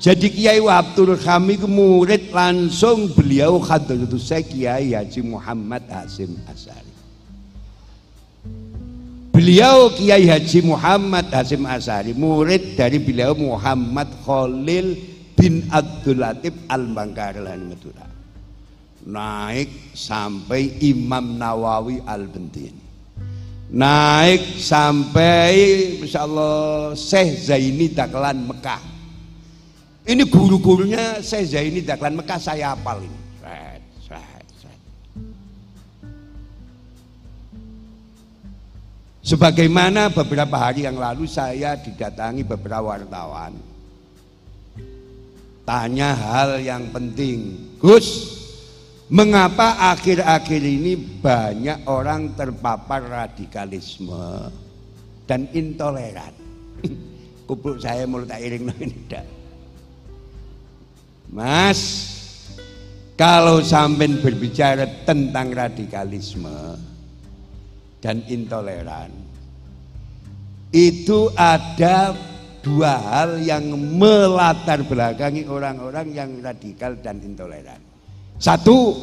Jadi 0.00 0.32
Kiai 0.32 0.60
Abdul 0.64 1.16
Hamid 1.20 1.64
murid 1.68 2.32
langsung 2.32 3.12
beliau 3.12 3.60
itu 3.60 4.18
saya 4.20 4.40
Kiai 4.44 4.96
Haji 4.96 5.20
Muhammad 5.24 5.84
Hasim 5.92 6.40
Asari. 6.48 6.92
Beliau 9.32 9.92
Kiai 9.92 10.24
Haji 10.24 10.60
Muhammad 10.64 11.28
Hasim 11.32 11.68
Asari 11.68 12.16
murid 12.16 12.80
dari 12.80 12.96
beliau 12.96 13.36
Muhammad 13.36 14.08
Khalil 14.24 14.96
bin 15.36 15.68
Abdul 15.68 16.20
Latif 16.20 16.54
Al-Bangkalan 16.68 17.68
Madura. 17.68 18.13
Naik 19.04 19.92
sampai 19.92 20.80
Imam 20.80 21.36
Nawawi 21.36 22.00
Al-Bentini. 22.08 22.82
Naik 23.74 24.56
sampai 24.56 25.52
Masya 26.00 26.20
Allah 26.24 26.92
Syekh 26.96 27.44
Zaini 27.44 27.92
Daklan 27.92 28.48
Mekah. 28.48 28.80
Ini 30.08 30.24
guru-gurunya 30.28 31.20
Syekh 31.20 31.52
Zaini 31.52 31.80
Daklan 31.84 32.16
Mekah 32.16 32.40
saya 32.40 32.72
hafal 32.72 33.04
ini. 33.04 33.24
Sebagaimana 39.24 40.12
beberapa 40.12 40.52
hari 40.60 40.84
yang 40.84 41.00
lalu 41.00 41.24
saya 41.24 41.80
didatangi 41.80 42.44
beberapa 42.44 42.92
wartawan 42.92 43.56
Tanya 45.64 46.12
hal 46.12 46.60
yang 46.60 46.92
penting 46.92 47.56
Gus 47.80 48.43
Mengapa 49.12 49.92
akhir-akhir 49.92 50.62
ini 50.64 50.96
banyak 50.96 51.84
orang 51.84 52.32
terpapar 52.32 53.04
radikalisme 53.04 54.48
dan 55.28 55.44
intoleran? 55.52 56.32
Kupluk 57.48 57.84
saya 57.84 58.08
mulut 58.08 58.32
tak 58.32 58.40
iring 58.40 58.72
ini 58.80 58.96
Mas, 61.28 61.80
kalau 63.20 63.60
sampai 63.60 64.08
berbicara 64.24 64.88
tentang 65.04 65.52
radikalisme, 65.52 66.80
dan 68.00 68.24
intoleran 68.24 69.12
itu 70.72 71.28
ada 71.36 72.16
dua 72.64 72.96
hal 72.96 73.36
yang 73.44 73.68
melatar 74.00 74.80
belakangi 74.80 75.44
orang-orang 75.44 76.08
yang 76.16 76.30
radikal 76.40 76.96
dan 77.04 77.20
intoleran. 77.20 77.83
Satu, 78.38 78.98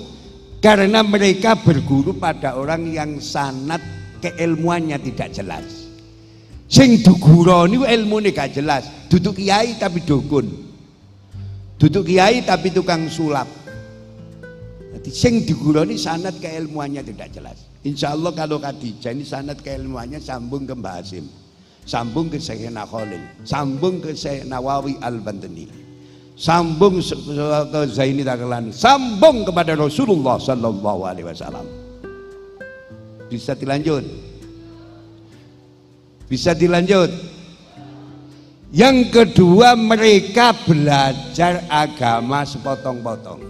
karena 0.61 1.01
mereka 1.01 1.57
berguru 1.57 2.13
pada 2.13 2.53
orang 2.53 2.91
yang 2.93 3.17
sanat 3.17 3.81
keilmuannya 4.21 5.01
tidak 5.01 5.33
jelas. 5.33 5.89
Sing 6.71 7.03
duguro 7.03 7.67
niku 7.67 7.83
ilmune 7.83 8.31
gak 8.31 8.55
jelas. 8.55 8.88
Duduk 9.11 9.35
kiai 9.43 9.75
tapi 9.75 10.07
dukun. 10.07 10.47
Duduk 11.75 12.07
kiai 12.07 12.45
tapi 12.47 12.71
tukang 12.71 13.11
sulap. 13.11 13.50
Jadi 14.95 15.11
sing 15.11 15.43
diguroni 15.43 16.00
sanat 16.00 16.39
keilmuannya 16.39 17.03
tidak 17.03 17.33
jelas. 17.35 17.57
Insya 17.81 18.13
Allah 18.13 18.31
kalau 18.31 18.61
Khadijah 18.61 19.11
ini 19.11 19.25
sanat 19.25 19.59
keilmuannya 19.59 20.21
sambung 20.21 20.63
ke 20.63 20.77
Mbah 20.77 21.01
Hasim. 21.01 21.25
Sambung 21.83 22.29
ke 22.29 22.37
Sayyidina 22.37 22.85
Khalil. 22.85 23.20
Sambung 23.41 23.98
ke 23.98 24.13
Sayyidina 24.13 24.61
Nawawi 24.61 24.96
Al-Bantani. 25.01 25.91
Sambung 26.42 26.98
ke 26.98 27.82
Zaini 27.94 28.25
Dagelan. 28.25 28.74
Sambung 28.74 29.46
kepada 29.46 29.77
Rasulullah 29.77 30.42
Sallallahu 30.42 31.01
Alaihi 31.06 31.30
Wasallam. 31.30 31.66
Bisa 33.30 33.54
dilanjut? 33.54 34.01
Bisa 36.25 36.58
dilanjut? 36.58 37.14
Yang 38.74 38.98
kedua 39.14 39.77
mereka 39.77 40.58
belajar 40.66 41.62
agama 41.70 42.42
sepotong-potong. 42.42 43.46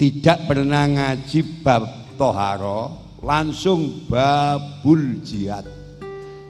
Tidak 0.00 0.48
pernah 0.48 0.88
ngaji 0.88 1.40
bab 1.60 2.02
toharo 2.16 3.02
langsung 3.22 4.06
babul 4.10 5.22
jihad 5.22 5.62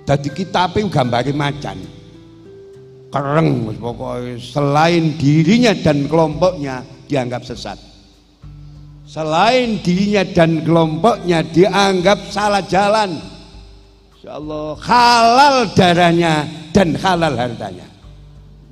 jadi 0.02 0.28
kitabnya 0.32 0.88
gambari 0.88 1.30
macan 1.36 1.78
kereng 3.12 3.68
pokoknya 3.76 4.40
selain 4.40 5.12
dirinya 5.20 5.76
dan 5.76 6.08
kelompoknya 6.08 6.80
dianggap 7.06 7.44
sesat. 7.44 7.76
Selain 9.04 9.76
dirinya 9.84 10.24
dan 10.24 10.64
kelompoknya 10.64 11.44
dianggap 11.44 12.32
salah 12.32 12.64
jalan. 12.64 13.20
Insya 14.16 14.40
Allah 14.40 14.68
halal 14.80 15.56
darahnya 15.76 16.34
dan 16.72 16.96
halal 16.96 17.36
hartanya. 17.36 17.84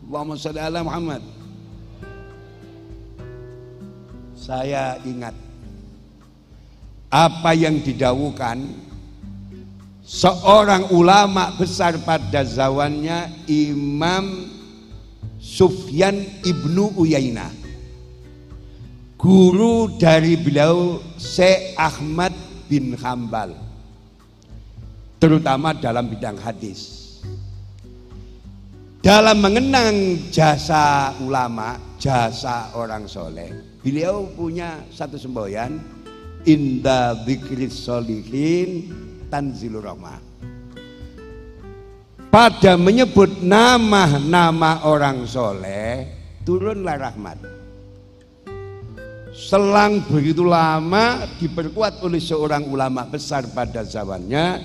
Allahumma 0.09 0.41
salli 0.41 0.61
ala 0.65 0.81
Muhammad. 0.81 1.23
Saya 4.41 4.97
ingat 5.05 5.37
apa 7.13 7.51
yang 7.53 7.77
didawukan 7.85 8.90
seorang 10.11 10.91
ulama 10.91 11.55
besar 11.55 11.95
pada 12.03 12.43
zamannya 12.43 13.31
Imam 13.47 14.51
Sufyan 15.39 16.27
ibnu 16.43 16.91
Uyainah. 16.99 17.55
Guru 19.15 19.95
dari 20.01 20.35
beliau 20.35 20.99
Syekh 21.15 21.79
Ahmad 21.79 22.35
bin 22.67 22.99
Hambal. 22.99 23.55
Terutama 25.23 25.77
dalam 25.77 26.11
bidang 26.11 26.41
hadis. 26.43 26.99
Dalam 29.01 29.41
mengenang 29.41 30.29
jasa 30.29 31.15
ulama 31.25 31.79
jasa 31.97 32.69
orang 32.77 33.09
soleh 33.09 33.49
beliau 33.81 34.29
punya 34.37 34.85
satu 34.93 35.17
semboyan 35.17 35.81
inda 36.45 37.17
dzikris 37.25 37.81
solihin 37.81 38.93
tanzilur 39.31 39.87
rahmah 39.87 40.19
pada 42.31 42.79
menyebut 42.79 43.43
nama-nama 43.43 44.87
orang 44.87 45.27
soleh 45.27 46.21
turunlah 46.47 46.97
rahmat. 46.99 47.39
Selang 49.31 50.05
begitu 50.05 50.45
lama 50.45 51.25
diperkuat 51.41 52.03
oleh 52.05 52.21
seorang 52.21 52.69
ulama 52.69 53.09
besar 53.09 53.47
pada 53.51 53.87
zamannya 53.87 54.61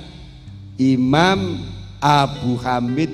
Imam 0.75 1.63
Abu 2.03 2.59
Hamid 2.59 3.09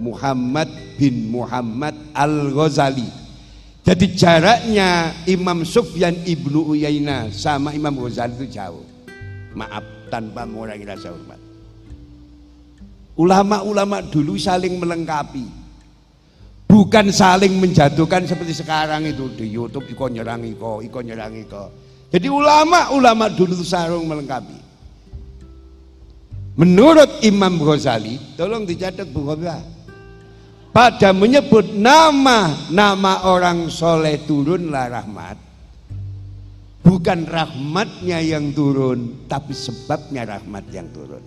Muhammad 0.00 0.70
bin 0.96 1.28
Muhammad 1.28 1.92
Al-Ghazali. 2.16 3.04
Jadi 3.84 4.06
jaraknya 4.16 5.12
Imam 5.28 5.66
Sufyan 5.66 6.14
ibnu 6.24 6.72
Uyainah 6.72 7.34
sama 7.36 7.76
Imam 7.76 7.92
Ghazali 7.98 8.38
itu 8.40 8.56
jauh. 8.56 8.87
Maaf 9.56 10.12
tanpa 10.12 10.44
mengurangi 10.44 10.84
rasa 10.84 11.12
hormat. 11.12 11.40
Ulama-ulama 13.18 14.04
dulu 14.04 14.36
saling 14.36 14.76
melengkapi. 14.76 15.46
Bukan 16.68 17.08
saling 17.08 17.56
menjatuhkan 17.56 18.28
seperti 18.28 18.52
sekarang 18.52 19.08
itu 19.08 19.32
di 19.32 19.48
YouTube 19.48 19.88
iko 19.88 20.06
nyerang 20.12 20.44
iko, 20.44 20.84
iko 20.84 21.00
nyerang 21.00 21.32
iko. 21.34 21.72
Jadi 22.12 22.28
ulama-ulama 22.28 23.32
dulu 23.32 23.56
saling 23.64 24.04
melengkapi. 24.04 24.58
Menurut 26.58 27.22
Imam 27.24 27.56
Ghazali, 27.56 28.36
tolong 28.36 28.66
dicatat 28.66 29.06
Bu 29.08 29.22
pada 30.78 31.10
menyebut 31.10 31.74
nama-nama 31.74 33.26
orang 33.26 33.66
soleh 33.72 34.20
turunlah 34.22 34.86
rahmat 34.86 35.47
bukan 36.88 37.28
rahmatnya 37.28 38.24
yang 38.24 38.56
turun 38.56 39.28
tapi 39.28 39.52
sebabnya 39.52 40.24
rahmat 40.24 40.64
yang 40.72 40.88
turun. 40.88 41.20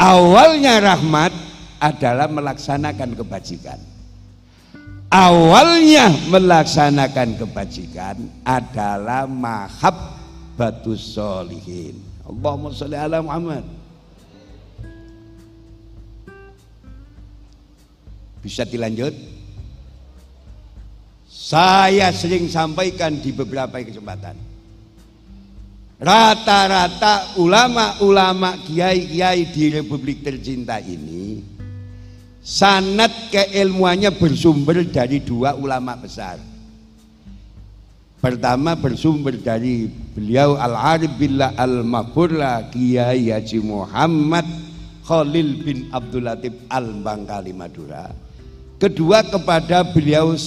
Awalnya 0.00 0.80
rahmat 0.80 1.36
adalah 1.84 2.24
melaksanakan 2.32 3.12
kebajikan. 3.12 3.76
Awalnya 5.12 6.08
melaksanakan 6.32 7.36
kebajikan 7.36 8.16
adalah 8.42 9.28
mahabbatus 9.30 11.14
solihin 11.14 12.00
Allahumma 12.26 12.74
sholli 12.74 12.98
ala 12.98 13.22
Muhammad. 13.22 13.62
Bisa 18.42 18.66
dilanjut? 18.66 19.14
Saya 21.36 22.08
sering 22.16 22.48
sampaikan 22.48 23.20
di 23.20 23.28
beberapa 23.28 23.76
kesempatan. 23.76 24.40
Rata-rata 26.00 27.36
ulama-ulama 27.36 28.56
kiai-kiai 28.64 29.48
di 29.48 29.72
Republik 29.72 30.20
tercinta 30.20 30.76
ini 30.76 31.56
Sanat 32.46 33.10
keilmuannya 33.34 34.14
bersumber 34.14 34.86
dari 34.86 35.18
dua 35.18 35.58
ulama 35.58 35.98
besar. 35.98 36.38
Pertama 38.22 38.78
bersumber 38.78 39.34
dari 39.34 39.90
beliau 39.90 40.54
Al-Arif 40.54 41.10
Billah 41.18 41.58
Al-Mafurla 41.58 42.70
Kiai 42.70 43.34
Haji 43.34 43.58
Muhammad 43.66 44.46
Khalil 45.02 45.58
bin 45.58 45.90
Abdul 45.90 46.22
Latif 46.30 46.54
Al-Bangkali 46.70 47.50
Madura. 47.50 48.14
Kedua 48.78 49.26
kepada 49.26 49.82
beliau 49.82 50.38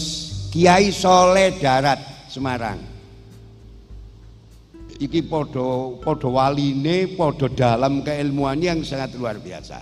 Kiai 0.50 0.90
Soleh 0.90 1.62
Darat 1.62 2.02
Semarang. 2.26 2.82
Iki 5.00 5.32
podo 5.32 5.96
podo 6.04 6.36
waline, 6.36 7.08
podo 7.16 7.48
dalam 7.48 8.04
keilmuannya 8.04 8.68
yang 8.74 8.82
sangat 8.84 9.16
luar 9.16 9.38
biasa. 9.40 9.80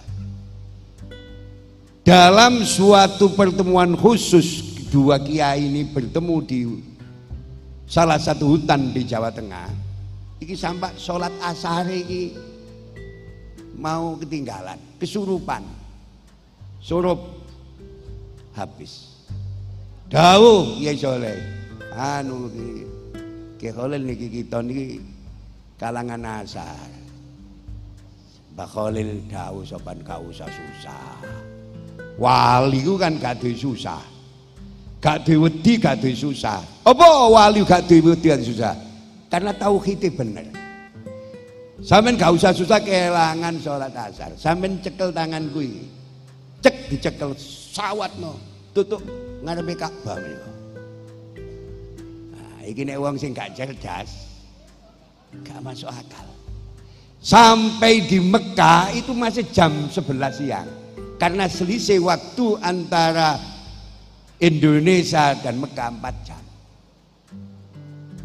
Dalam 2.06 2.62
suatu 2.67 3.34
pertemuan 3.34 3.97
khusus 3.97 4.62
dua 4.93 5.17
kiai 5.17 5.65
ini 5.71 5.88
bertemu 5.89 6.36
di 6.45 6.60
salah 7.89 8.21
satu 8.21 8.56
hutan 8.56 8.93
di 8.93 9.01
Jawa 9.08 9.34
Tengah. 9.34 9.71
Iki 10.38 10.53
sampai 10.53 10.93
sholat 10.99 11.34
asar 11.41 11.89
iki 11.89 12.38
mau 13.73 14.19
ketinggalan, 14.21 14.77
kesurupan, 15.01 15.65
surup 16.77 17.41
habis. 18.53 19.16
Dawuh 20.07 20.79
ya 20.79 20.95
soleh, 20.95 21.35
anu 21.91 22.47
ki 22.47 22.87
Ki 23.57 23.73
Khalil 23.73 24.05
niki 24.05 24.29
kita 24.29 24.61
niki 24.61 25.01
kalangan 25.81 26.45
asar. 26.45 26.87
Mbak 28.53 28.67
Khalil 28.69 29.09
dawuh 29.25 29.65
sopan 29.65 29.97
kau 30.05 30.29
usah 30.29 30.45
susah. 30.45 31.17
Wali 32.21 32.85
ku 32.85 32.95
kan 33.01 33.17
gak 33.17 33.41
duwe 33.41 33.57
susah. 33.57 34.01
Gak 35.01 35.25
duwe 35.25 35.49
wedi, 35.49 35.77
gak 35.81 36.01
duwe 36.01 36.13
susah. 36.13 36.61
Apa 36.85 37.05
wali 37.29 37.65
gak 37.65 37.89
duwe 37.89 38.13
wedi, 38.13 38.29
gak 38.29 38.45
susah? 38.45 38.73
Karena 39.29 39.53
tauhidnya 39.53 40.13
bener. 40.13 40.47
Sampeyan 41.81 42.17
gak 42.17 42.33
usah 42.37 42.53
susah 42.53 42.81
kehilangan 42.81 43.57
sholat 43.61 43.93
asar. 43.93 44.33
Sampeyan 44.37 44.81
cekel 44.81 45.09
tangan 45.13 45.49
kuwi. 45.49 45.85
Cek 46.61 46.93
dicekel 46.93 47.33
sawatno. 47.73 48.37
Tutup 48.73 49.01
ngarepe 49.47 49.79
Ka'bah 49.79 50.19
menika. 50.19 50.51
Nah, 52.36 52.60
iki 52.67 52.83
nek 52.83 52.99
wong 52.99 53.15
sing 53.15 53.31
gak 53.31 53.55
cerdas 53.55 54.27
gak 55.47 55.63
masuk 55.63 55.88
akal. 55.88 56.27
Sampai 57.23 58.03
di 58.03 58.19
Mekah 58.19 58.91
itu 58.91 59.15
masih 59.15 59.47
jam 59.55 59.71
11 59.88 60.36
siang. 60.36 60.67
Karena 61.17 61.49
selisih 61.49 62.03
waktu 62.05 62.62
antara 62.62 63.39
Indonesia 64.38 65.33
dan 65.39 65.57
Mekah 65.57 65.89
4 65.97 66.27
jam. 66.27 66.43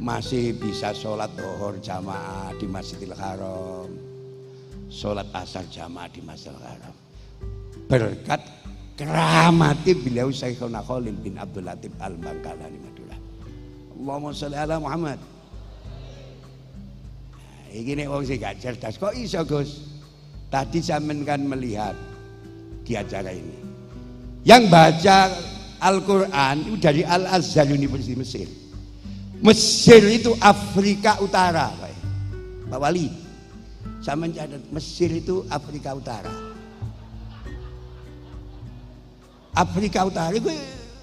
Masih 0.02 0.58
bisa 0.58 0.90
sholat 0.92 1.30
dohor 1.38 1.78
jamaah 1.78 2.52
di 2.58 2.66
Masjidil 2.66 3.14
Haram. 3.16 3.88
Sholat 4.92 5.30
asar 5.32 5.64
jamaah 5.72 6.10
di 6.12 6.20
Masjidil 6.20 6.60
Haram. 6.60 6.94
Berkat 7.88 8.42
keramati 8.96 9.96
beliau 9.96 10.28
Syekhuna 10.28 10.84
Khalil 10.84 11.16
bin 11.16 11.40
Abdul 11.40 11.64
Latif 11.64 11.92
Al-Bangkalani 11.98 12.78
Madura. 12.78 13.16
Allahumma 13.96 14.36
sholli 14.36 14.56
ala 14.58 14.76
Muhammad. 14.76 15.18
Nah, 17.32 17.70
ini 17.72 18.04
wong 18.04 18.22
sing 18.28 18.42
gak 18.42 18.60
cerdas 18.60 19.00
kok 19.00 19.16
iso 19.16 19.40
Gus? 19.48 19.88
Tadi 20.52 20.84
saya 20.84 21.00
kan 21.24 21.40
melihat 21.48 21.96
di 22.84 22.92
acara 22.92 23.32
ini. 23.32 23.56
Yang 24.44 24.62
baca 24.68 25.18
Al-Quran 25.80 26.56
itu 26.68 26.76
dari 26.76 27.02
Al-Azhar 27.06 27.64
University 27.72 28.12
Mesir. 28.12 28.48
Mesir 29.40 30.02
itu 30.12 30.36
Afrika 30.38 31.16
Utara. 31.24 31.72
Pak 32.68 32.78
Wali, 32.78 33.08
saya 34.04 34.20
mencatat 34.20 34.68
Mesir 34.70 35.10
itu 35.10 35.42
Afrika 35.48 35.96
Utara. 35.96 36.51
Afrika 39.52 40.08
Utara 40.08 40.32
itu 40.32 40.48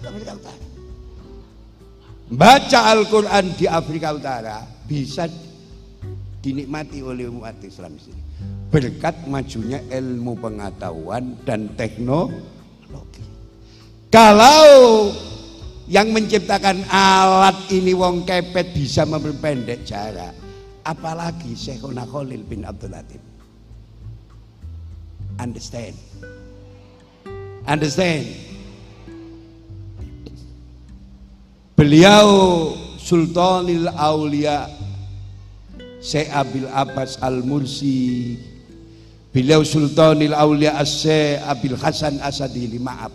Afrika 0.02 0.32
Utara. 0.38 0.64
Baca 2.30 2.80
Al-Quran 2.94 3.46
di 3.58 3.66
Afrika 3.66 4.14
Utara 4.14 4.62
bisa 4.86 5.26
dinikmati 6.40 7.02
oleh 7.02 7.26
umat 7.30 7.58
Islam 7.66 7.98
sini 7.98 8.30
berkat 8.70 9.26
majunya 9.26 9.82
ilmu 9.90 10.38
pengetahuan 10.38 11.36
dan 11.42 11.74
teknologi. 11.74 13.26
Kalau 14.14 15.10
yang 15.90 16.14
menciptakan 16.14 16.86
alat 16.90 17.58
ini 17.74 17.98
wong 17.98 18.26
kepet 18.26 18.74
bisa 18.78 19.10
memperpendek 19.10 19.86
jarak, 19.86 20.34
apalagi 20.86 21.58
Syekhona 21.58 22.06
Khalil 22.06 22.46
bin 22.46 22.62
Abdul 22.66 22.94
Latif. 22.94 23.22
Understand? 25.42 25.98
Understand? 27.68 28.28
Beliau 31.80 32.28
Sultanil 33.00 33.88
Aulia 33.96 34.68
Syekh 36.04 36.28
Abil 36.32 36.68
Abbas 36.68 37.20
Al-Mursi 37.24 38.36
Beliau 39.30 39.62
Sultanil 39.62 40.34
Aulia 40.34 40.74
Asy 40.82 41.38
Abil 41.38 41.78
Hasan 41.78 42.18
Asadili 42.18 42.82
maaf. 42.82 43.14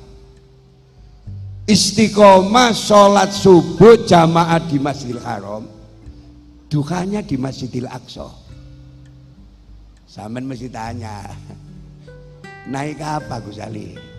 Istiqomah 1.67 2.71
sholat 2.71 3.35
subuh 3.35 3.99
jamaah 4.07 4.63
di 4.63 4.79
Masjidil 4.79 5.19
Haram, 5.25 5.65
dukanya 6.71 7.25
di 7.25 7.35
Masjidil 7.41 7.89
Aqsa. 7.89 8.31
Saman 10.07 10.47
mesti 10.47 10.71
tanya, 10.71 11.25
naik 12.73 13.03
apa 13.03 13.43
Gus 13.43 13.59
Ali? 13.59 14.13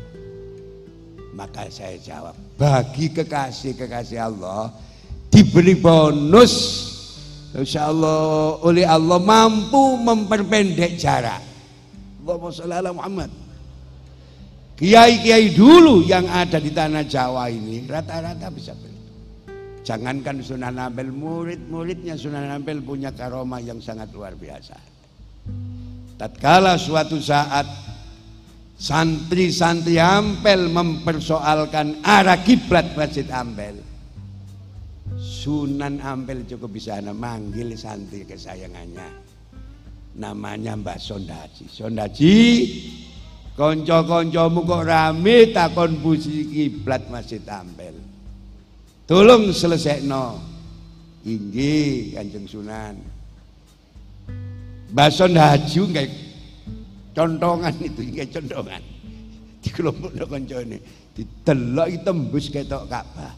Maka 1.35 1.67
saya 1.67 1.99
jawab, 1.99 2.31
bagi 2.55 3.11
kekasih-kekasih 3.11 4.23
Allah 4.23 4.71
diberi 5.27 5.75
bonus 5.75 6.53
Insya 7.51 7.91
Allah 7.91 8.55
oleh 8.63 8.87
Allah 8.87 9.19
mampu 9.19 9.99
memperpendek 9.99 10.95
jarak 10.95 11.43
Allahumma 12.25 12.49
sholli 12.49 12.73
ala 12.73 12.89
Muhammad. 12.89 13.29
Kiai-kiai 14.75 15.53
dulu 15.53 16.03
yang 16.03 16.25
ada 16.25 16.57
di 16.57 16.73
tanah 16.73 17.05
Jawa 17.05 17.47
ini 17.53 17.85
rata-rata 17.85 18.49
bisa 18.49 18.73
begitu. 18.73 19.13
Jangankan 19.85 20.41
Sunan 20.41 20.73
Ampel, 20.73 21.13
murid-muridnya 21.13 22.17
Sunan 22.17 22.49
Ampel 22.49 22.81
punya 22.81 23.13
karomah 23.13 23.61
yang 23.61 23.77
sangat 23.77 24.09
luar 24.09 24.33
biasa. 24.33 24.73
Tatkala 26.17 26.81
suatu 26.81 27.21
saat 27.21 27.84
santri-santri 28.75 29.95
Ampel 29.97 30.67
mempersoalkan 30.67 32.03
arah 32.03 32.39
kiblat 32.43 32.95
Masjid 32.95 33.27
Ampel. 33.31 33.79
Sunan 35.19 36.01
Ampel 36.03 36.43
cukup 36.49 36.75
bisa 36.75 36.99
manggil 37.01 37.71
santri 37.79 38.27
kesayangannya 38.27 39.25
namanya 40.15 40.79
Mbak 40.79 40.97
Sondaji. 40.99 41.65
Sondaji, 41.67 42.35
konco-koncomu 43.59 44.63
kok 44.63 44.83
rame 44.87 45.51
takon 45.51 45.99
puji 45.99 46.51
kiblat 46.51 47.07
Masjid 47.11 47.43
Ampel. 47.51 47.95
Tolong 49.05 49.53
selesai 49.53 50.01
no. 50.01 50.41
Inggih 51.25 52.15
Kanjeng 52.15 52.47
Sunan. 52.49 52.95
Mbak 54.93 55.09
Sondaji 55.11 55.79
nggak 55.83 56.07
contongan 57.15 57.73
itu 57.79 58.01
nggak 58.03 58.27
contongan. 58.35 58.81
Di 59.63 59.71
ini 60.61 60.77
ditelok 61.15 61.87
tembus 62.05 62.51
ketok 62.53 62.85
Ka'bah. 62.85 63.33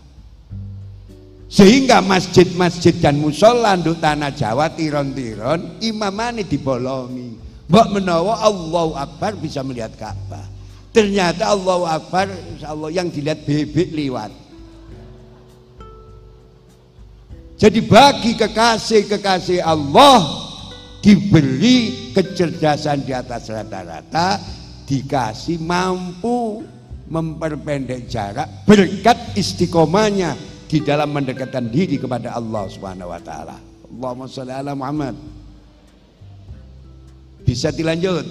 Sehingga 1.48 2.04
masjid-masjid 2.04 2.92
dan 3.00 3.24
musola 3.24 3.80
untuk 3.80 4.04
tanah 4.04 4.36
Jawa 4.36 4.68
tiron-tiron 4.76 5.80
imamane 5.80 6.44
dibolongi. 6.44 7.40
Mbak 7.72 7.88
menawa 7.96 8.44
Allahu 8.44 9.00
Akbar 9.00 9.40
bisa 9.40 9.64
melihat 9.64 9.96
Ka'bah. 9.96 10.44
Ternyata 10.92 11.48
Allahu 11.48 11.88
Akbar 11.88 12.28
Allah 12.68 12.90
yang 12.92 13.08
dilihat 13.08 13.48
bebek 13.48 13.96
lewat. 13.96 14.34
Jadi 17.58 17.80
bagi 17.82 18.38
kekasih-kekasih 18.38 19.64
Allah 19.64 20.22
diberi 21.02 22.07
kecerdasan 22.18 23.06
di 23.06 23.14
atas 23.14 23.46
rata-rata, 23.54 24.42
dikasih 24.90 25.62
mampu 25.62 26.66
memperpendek 27.06 28.10
jarak 28.10 28.66
berkat 28.66 29.38
istiqomahnya 29.38 30.34
di 30.66 30.82
dalam 30.82 31.14
mendekatkan 31.14 31.70
diri 31.70 32.02
kepada 32.02 32.34
Allah 32.34 32.66
Subhanahu 32.68 33.14
wa 33.14 33.22
taala. 33.22 33.58
Allahumma 33.88 34.26
sholli 34.26 34.52
ala 34.52 34.74
Muhammad. 34.74 35.16
Bisa 37.46 37.72
dilanjut? 37.72 38.28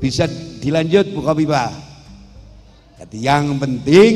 Bisa 0.00 0.24
dilanjut 0.62 1.12
Bu 1.12 1.20
Khofifah. 1.20 1.72
Jadi 2.96 3.18
yang 3.20 3.60
penting 3.60 4.12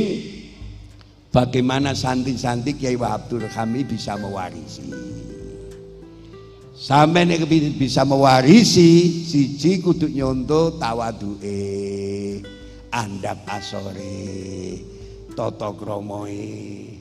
bagaimana 1.29 1.93
santri-santri 1.93 2.81
Kiai 2.81 2.97
Wahab 2.97 3.29
kami 3.29 3.85
bisa 3.85 4.17
mewarisi. 4.17 4.89
Sampai 6.81 7.29
nek 7.29 7.45
bisa 7.77 8.09
mewarisi 8.09 9.21
siji 9.29 9.85
kudu 9.85 10.09
nyonto 10.09 10.81
tawaduke, 10.81 11.61
andap 12.88 13.45
asore, 13.53 14.81
tata 15.37 15.77
kramae. 15.77 16.97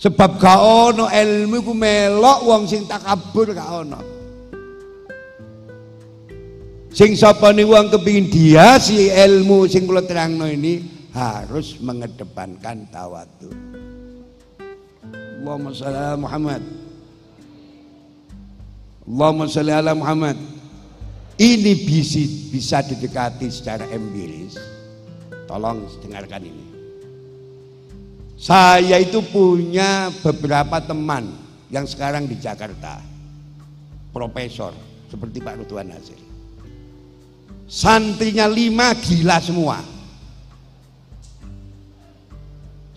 Sebab 0.00 0.40
gak 0.40 0.60
ono 0.64 1.12
ilmu 1.12 1.60
ku 1.60 1.76
melok 1.76 2.40
wong 2.48 2.64
sing 2.64 2.88
takabur 2.88 3.52
gak 3.52 3.68
ono. 3.84 4.00
Sing 6.88 7.12
sapa 7.20 7.52
ni 7.52 7.68
wong 7.68 7.92
kepingin 7.92 8.32
dia 8.32 8.80
si 8.80 9.12
ilmu 9.12 9.68
sing 9.68 9.84
kula 9.84 10.08
terangno 10.08 10.48
ini 10.48 10.80
harus 11.12 11.76
mengedepankan 11.84 12.88
tawadu. 12.88 13.52
Allahumma 15.44 15.68
shalli 15.76 16.16
Muhammad. 16.16 16.79
Allahumma 19.08 19.48
sholli 19.48 19.72
ala 19.72 19.96
Muhammad. 19.96 20.36
Ini 21.40 21.72
bisa, 21.88 22.20
bisa 22.52 22.84
didekati 22.84 23.48
secara 23.48 23.88
empiris. 23.88 24.60
Tolong 25.48 25.88
dengarkan 26.04 26.44
ini. 26.44 26.64
Saya 28.36 29.00
itu 29.00 29.20
punya 29.24 30.12
beberapa 30.20 30.80
teman 30.84 31.32
yang 31.72 31.88
sekarang 31.88 32.28
di 32.28 32.36
Jakarta. 32.36 33.00
Profesor 34.12 34.72
seperti 35.08 35.40
Pak 35.40 35.64
Ridwan 35.64 35.92
Nasir. 35.92 36.20
Santrinya 37.70 38.50
lima 38.50 38.92
gila 38.98 39.38
semua. 39.38 39.78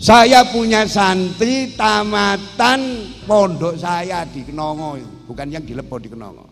Saya 0.03 0.43
punya 0.51 0.83
santri 0.83 1.71
tamatan 1.79 3.07
pondok 3.23 3.79
saya 3.79 4.27
di 4.27 4.43
Kenongo, 4.43 4.99
bukan 5.27 5.51
yang 5.51 5.63
di 5.63 5.73
Lepo 5.75 5.99
di 5.99 6.09
Kenongo. 6.11 6.47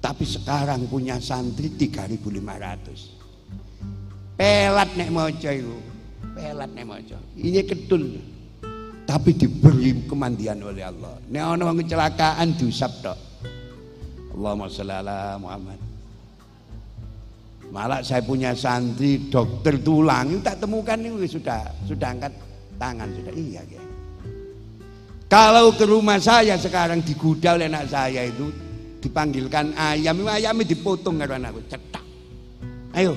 Tapi 0.00 0.24
sekarang 0.24 0.88
punya 0.88 1.20
santri 1.20 1.68
3500. 1.76 4.40
Pelat 4.40 4.96
nek 4.96 5.12
mojo 5.12 5.50
itu 5.52 5.76
pelat 6.40 6.72
nek 6.72 6.88
maca. 6.88 7.20
Ini 7.36 7.60
kedul. 7.68 8.16
Tapi 9.04 9.30
diberi 9.34 10.06
kemandian 10.06 10.62
oleh 10.62 10.86
Allah. 10.86 11.18
Nek 11.28 11.42
ana 11.42 11.66
wong 11.66 11.82
kecelakaan 11.82 12.54
diusap 12.54 12.92
tok. 13.02 13.18
Allahumma 14.30 14.70
sholli 14.70 14.94
ala 14.94 15.34
Muhammad. 15.36 15.78
Malah 17.70 18.02
saya 18.02 18.22
punya 18.22 18.54
santri 18.54 19.30
dokter 19.30 19.78
tulang 19.78 20.34
itu 20.34 20.42
tak 20.42 20.58
temukan 20.58 20.98
ini 20.98 21.26
sudah 21.26 21.70
sudah 21.86 22.08
angkat 22.10 22.32
tangan 22.78 23.10
sudah 23.14 23.34
iya 23.34 23.62
ya. 23.66 23.82
Kalau 25.30 25.70
ke 25.78 25.86
rumah 25.86 26.18
saya 26.18 26.58
sekarang 26.58 27.06
di 27.06 27.14
gudang 27.14 27.62
oleh 27.62 27.70
anak 27.70 27.86
saya 27.86 28.26
itu 28.26 28.50
dipanggilkan 28.98 29.78
ayam, 29.78 30.26
ayamnya 30.26 30.66
dipotong 30.66 31.22
karo 31.22 31.38
anakku, 31.38 31.62
cetak. 31.70 32.02
Ayo, 32.98 33.14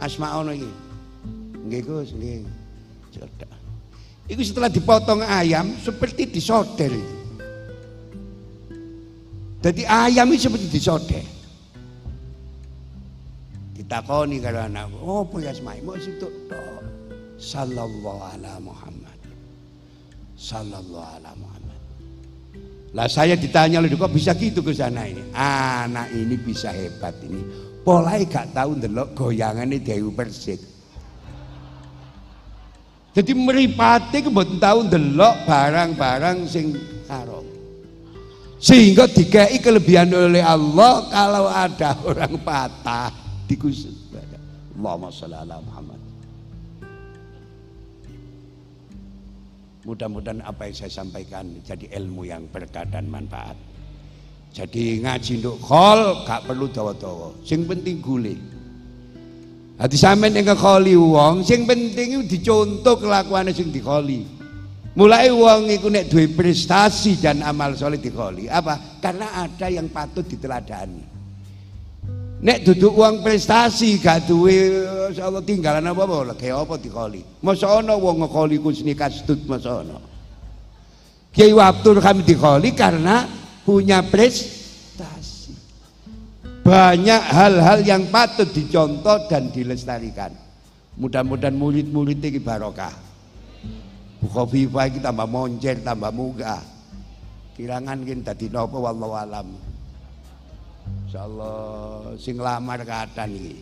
asma 0.00 0.32
ono 0.40 0.56
ini. 0.56 0.72
Nggih 1.68 1.80
Gus, 1.84 2.16
nggih. 2.16 2.40
Itu 4.32 4.40
setelah 4.48 4.72
dipotong 4.72 5.20
ayam 5.20 5.76
seperti 5.76 6.32
disoder. 6.32 6.96
Jadi 9.60 9.82
ayam 9.84 10.32
itu 10.32 10.48
seperti 10.48 10.66
disoder. 10.72 11.24
Ditakoni 13.76 14.40
karo 14.40 14.64
anakku, 14.64 14.96
oh 15.04 15.28
ya 15.36 15.52
semai 15.52 15.84
mau 15.84 16.00
situ 16.00 16.32
tok. 16.48 16.80
Sallallahu 17.36 18.20
ala 18.24 18.56
Muhammad. 18.64 19.11
Sallallahu 20.42 20.98
ala 20.98 21.30
Muhammad. 21.38 21.78
Lah 22.98 23.06
saya 23.06 23.38
ditanya 23.38 23.78
loh 23.78 23.88
kok 23.94 24.10
bisa 24.10 24.34
gitu 24.34 24.58
ke 24.58 24.74
sana 24.74 25.06
ini. 25.06 25.22
Anak 25.32 26.10
ini 26.10 26.34
bisa 26.34 26.74
hebat 26.74 27.14
ini. 27.22 27.46
Polai 27.86 28.26
gak 28.26 28.50
tahu 28.50 28.74
ndelok 28.74 29.14
goyangannya 29.14 29.78
Dewi 29.78 30.10
Persik. 30.10 30.58
Jadi 33.14 33.32
meripati 33.38 34.24
kebetulan 34.26 34.58
tahu 34.58 34.78
delok 34.90 35.34
barang-barang 35.46 36.38
sing 36.50 36.74
haram. 37.06 37.46
Sehingga 38.58 39.06
dikai 39.06 39.62
kelebihan 39.62 40.10
oleh 40.10 40.42
Allah 40.42 41.06
kalau 41.06 41.46
ada 41.46 41.94
orang 42.02 42.34
patah 42.42 43.14
dikusut. 43.46 43.94
Allahumma 44.74 45.14
sholli 45.14 45.38
ala 45.38 45.62
Muhammad. 45.62 46.01
Mudah-mudahan 49.82 50.46
apa 50.46 50.70
yang 50.70 50.76
saya 50.78 51.02
sampaikan 51.02 51.58
jadi 51.66 51.90
ilmu 51.98 52.22
yang 52.22 52.46
berkah 52.46 52.86
dan 52.86 53.10
manfaat. 53.10 53.58
Jadi 54.54 55.02
ngaji 55.02 55.42
nduk 55.42 55.58
khol 55.58 56.22
gak 56.22 56.46
perlu 56.46 56.70
dawa-dawa. 56.70 57.34
Sing 57.42 57.66
penting 57.66 57.98
guling. 57.98 58.38
Hati 59.82 59.98
sampean 59.98 60.38
yang 60.38 60.46
ngekoli 60.46 60.94
wong, 60.94 61.42
sing 61.42 61.66
penting 61.66 62.20
itu 62.20 62.22
dicontoh 62.38 62.94
kelakuan 63.00 63.50
sing 63.50 63.74
dikoli. 63.74 64.22
Mulai 64.94 65.32
wong 65.32 65.72
iku 65.72 65.88
nek 65.90 66.12
duwe 66.12 66.30
prestasi 66.30 67.18
dan 67.18 67.42
amal 67.42 67.74
soleh 67.74 67.98
dikoli. 67.98 68.46
Apa? 68.46 69.02
Karena 69.02 69.42
ada 69.42 69.66
yang 69.66 69.90
patut 69.90 70.22
diteladani. 70.28 71.11
Nek 72.42 72.66
duduk 72.66 72.98
uang 72.98 73.22
prestasi 73.22 74.02
gak 74.02 74.26
duwe 74.26 74.82
insyaallah 75.14 75.46
tinggalan 75.46 75.86
apa-apa 75.86 76.34
kayak 76.34 76.66
apa 76.66 76.74
dikoli. 76.74 77.22
Masa 77.38 77.70
ana 77.70 77.94
wong 77.94 78.26
ngekoli 78.26 78.58
kusni 78.58 78.98
kastut 78.98 79.46
masa 79.46 79.86
ana. 79.86 80.02
Kiai 81.30 81.54
Wabtur 81.54 82.02
kami 82.02 82.26
dikoli 82.26 82.74
karena 82.74 83.30
punya 83.62 84.02
prestasi 84.02 85.54
banyak 86.66 87.22
hal-hal 87.30 87.78
yang 87.86 88.10
patut 88.10 88.50
dicontoh 88.50 89.30
dan 89.30 89.54
dilestarikan. 89.54 90.34
Mudah-mudahan 90.98 91.54
murid-murid 91.54 92.18
ini 92.22 92.42
barokah. 92.42 92.94
Buka 94.18 94.46
viva 94.50 94.86
kita 94.90 95.10
tambah 95.10 95.30
moncer, 95.30 95.78
tambah 95.82 96.10
muga. 96.10 96.58
Kirangan 97.54 98.02
kita 98.02 98.34
dadi 98.34 98.46
napa 98.50 98.78
wallahu 98.78 99.14
alam. 99.14 99.71
Insyaallah. 101.12 102.16
Sing 102.16 102.40
lamar 102.40 102.80
kata 102.88 103.28
iki. 103.28 103.52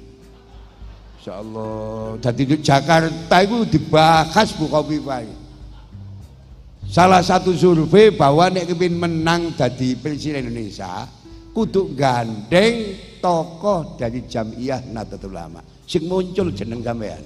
Insyaallah. 1.19 2.23
Dadi 2.23 2.47
di 2.47 2.57
Jakarta 2.63 3.37
itu 3.43 3.67
dibahas 3.67 4.55
buka 4.55 4.87
viva 4.87 5.19
Salah 6.87 7.27
satu 7.27 7.51
survei 7.51 8.15
bahwa 8.15 8.47
nek 8.55 8.71
kepin 8.71 8.95
menang 8.95 9.51
jadi 9.59 9.99
presiden 9.99 10.47
Indonesia, 10.47 11.11
kudu 11.51 11.91
gandeng 11.99 12.95
tokoh 13.19 13.99
dari 13.99 14.23
Jamiah 14.31 14.87
Nahdlatul 14.87 15.35
Ulama. 15.35 15.59
Sing 15.91 16.07
muncul 16.07 16.55
jeneng 16.55 16.87
sampean. 16.87 17.23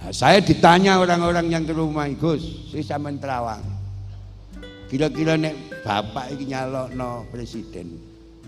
Nah, 0.00 0.08
saya 0.08 0.40
ditanya 0.40 1.04
orang-orang 1.04 1.52
yang 1.52 1.64
ke 1.68 1.76
rumah 1.76 2.08
Gus, 2.16 2.72
si 2.72 2.80
sampean 2.80 3.20
terawang. 3.20 3.71
Kira-kira 4.92 5.40
nek 5.40 5.80
bapak 5.80 6.36
iki 6.36 6.52
nyalokno 6.52 7.24
presiden, 7.32 7.96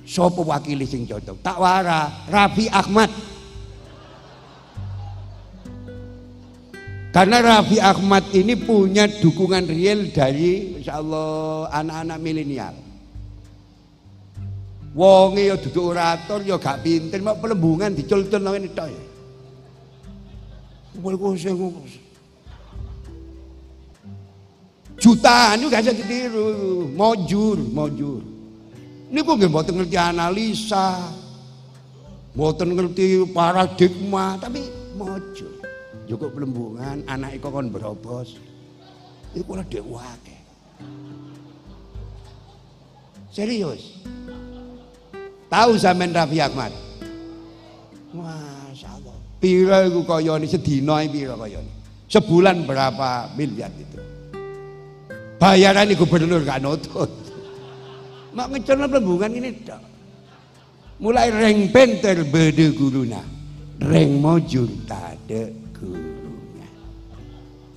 sapa 0.04 0.44
wakili 0.44 0.84
sing 0.84 1.08
cocok? 1.08 1.40
Tak 1.40 1.56
wara, 1.56 2.28
Rafi 2.28 2.68
Ahmad. 2.68 3.08
Karena 7.16 7.40
Raffi 7.40 7.80
Ahmad 7.80 8.28
ini 8.36 8.60
punya 8.60 9.08
dukungan 9.08 9.64
real 9.64 10.12
dari 10.12 10.76
insya 10.76 11.00
Allah 11.00 11.72
anak-anak 11.72 12.18
milenial. 12.20 12.76
Wonge 14.92 15.48
ya 15.48 15.56
duduk 15.56 15.96
orator 15.96 16.44
ya 16.44 16.60
gak 16.60 16.84
pinter, 16.84 17.24
mau 17.24 17.40
pelembungan 17.40 17.96
dicul-cul 17.96 18.36
nang 18.36 18.52
ngene 18.52 18.68
tok 18.76 18.92
ya. 18.92 19.04
Jutaan 24.94 25.58
itu 25.58 25.66
gak 25.68 25.82
bisa 25.84 25.94
ditiru, 25.94 26.86
mojur, 26.94 27.58
mojur. 27.58 28.22
Ini 29.10 29.20
kok 29.20 29.34
gak 29.36 29.50
mboten 29.50 29.74
ngerti 29.82 29.96
analisa, 29.98 31.10
mboten 32.32 32.78
ngerti 32.78 33.26
paradigma, 33.34 34.38
tapi 34.38 34.62
mojur. 34.94 35.50
Cukup 36.06 36.36
pelembungan, 36.36 37.02
anak 37.10 37.40
itu 37.40 37.48
kon 37.48 37.72
berobos. 37.72 38.38
Itu 39.34 39.42
kalau 39.42 39.66
dia 39.66 39.82
wake. 39.82 40.38
Serius. 43.34 43.98
Tahu 45.50 45.74
zaman 45.74 46.14
Raffi 46.14 46.38
Ahmad? 46.38 46.70
Masya 48.14 48.88
Allah. 48.94 49.16
Pira 49.42 49.82
itu 49.90 50.06
sedina 50.46 51.02
pira 51.10 51.34
kaya 51.34 51.58
ini. 51.58 51.72
Sebulan 52.06 52.62
berapa 52.62 53.34
miliar 53.34 53.74
itu. 53.74 54.13
Bayaran 55.38 55.90
gubernur 55.94 56.42
gak 56.46 56.62
nutut. 56.62 57.10
Mak 58.34 58.50
ngecorno 58.50 58.90
pelembungan 58.90 59.30
ini 59.34 59.50
tok. 59.62 59.82
Mulai 60.98 61.30
reng 61.30 61.70
penter 61.70 62.26
bede 62.26 62.74
guruna. 62.74 63.22
Reng 63.82 64.18
mojur 64.18 64.66
tade 64.86 65.54
guruna. 65.74 66.68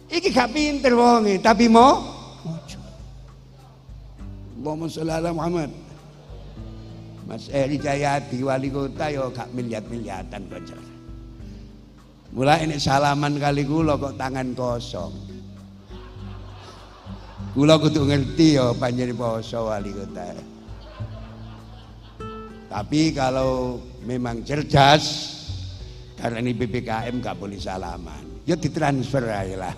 Iki 0.10 0.30
gak 0.34 0.54
pinter 0.54 0.94
wonge, 0.98 1.38
tapi 1.42 1.70
mau 1.70 2.02
mojur. 2.46 2.82
Allahumma 4.58 4.86
sholli 4.90 5.14
ala 5.14 5.30
Muhammad. 5.34 5.70
Mas 7.28 7.52
Eri 7.52 7.76
Jayati 7.76 8.40
wali 8.40 8.72
kota 8.72 9.12
yo 9.12 9.28
gak 9.36 9.52
miliat-miliatan 9.52 10.48
kocok. 10.48 10.84
Mulai 12.32 12.64
ini 12.64 12.80
salaman 12.80 13.36
kali 13.36 13.68
kula 13.68 14.00
kok 14.00 14.16
tangan 14.16 14.56
kosong. 14.56 15.27
Kula 17.58 17.82
kudu 17.82 18.06
ngerti 18.06 18.54
yo 18.54 18.78
panjang 18.78 19.18
poso 19.18 19.66
wali 19.66 19.90
kota. 19.90 20.30
Tapi 22.70 23.18
kalau 23.18 23.82
memang 24.06 24.46
cerdas 24.46 25.34
karena 26.22 26.38
ini 26.46 26.54
PPKM 26.54 27.18
gak 27.18 27.42
boleh 27.42 27.58
salaman. 27.58 28.46
Ya 28.46 28.54
ditransfer 28.54 29.26
aja 29.26 29.58
lah. 29.58 29.76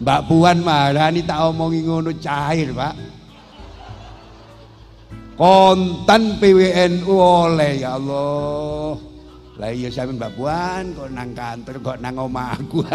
Mbak 0.00 0.20
Puan 0.32 0.64
marah 0.64 1.12
ini 1.12 1.28
tak 1.28 1.44
omongi 1.44 1.84
ngono 1.84 2.16
cair 2.16 2.72
pak 2.72 2.96
kontan 5.36 6.40
PWNU 6.40 7.12
oleh 7.12 7.84
ya 7.84 8.00
Allah 8.00 9.07
lah 9.58 9.70
iya 9.74 9.90
saya 9.90 10.14
Mbak 10.14 10.32
Puan 10.38 10.94
kok 10.94 11.08
nang 11.10 11.30
kantor 11.34 11.76
kok 11.82 11.98
nang 11.98 12.14
omah 12.16 12.56
aku 12.56 12.80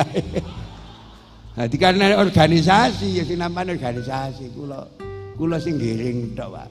Nah, 1.54 1.70
karena 1.70 2.18
organisasi 2.18 3.22
ya 3.22 3.24
sing 3.30 3.38
namanya 3.38 3.78
organisasi 3.78 4.58
kula 4.58 4.90
kula 5.38 5.62
sing 5.62 5.78
giring 5.78 6.34
tok 6.34 6.50
Pak 6.50 6.70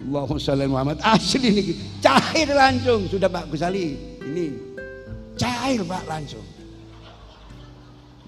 Allahumma 0.00 0.40
sholli 0.40 0.64
Muhammad 0.64 0.96
asli 1.04 1.52
ini 1.52 1.62
cair 2.00 2.48
langsung 2.56 3.04
sudah 3.04 3.28
Pak 3.28 3.52
Gusali 3.52 4.00
ini 4.24 4.56
cair 5.36 5.84
Pak 5.84 6.08
langsung 6.08 6.46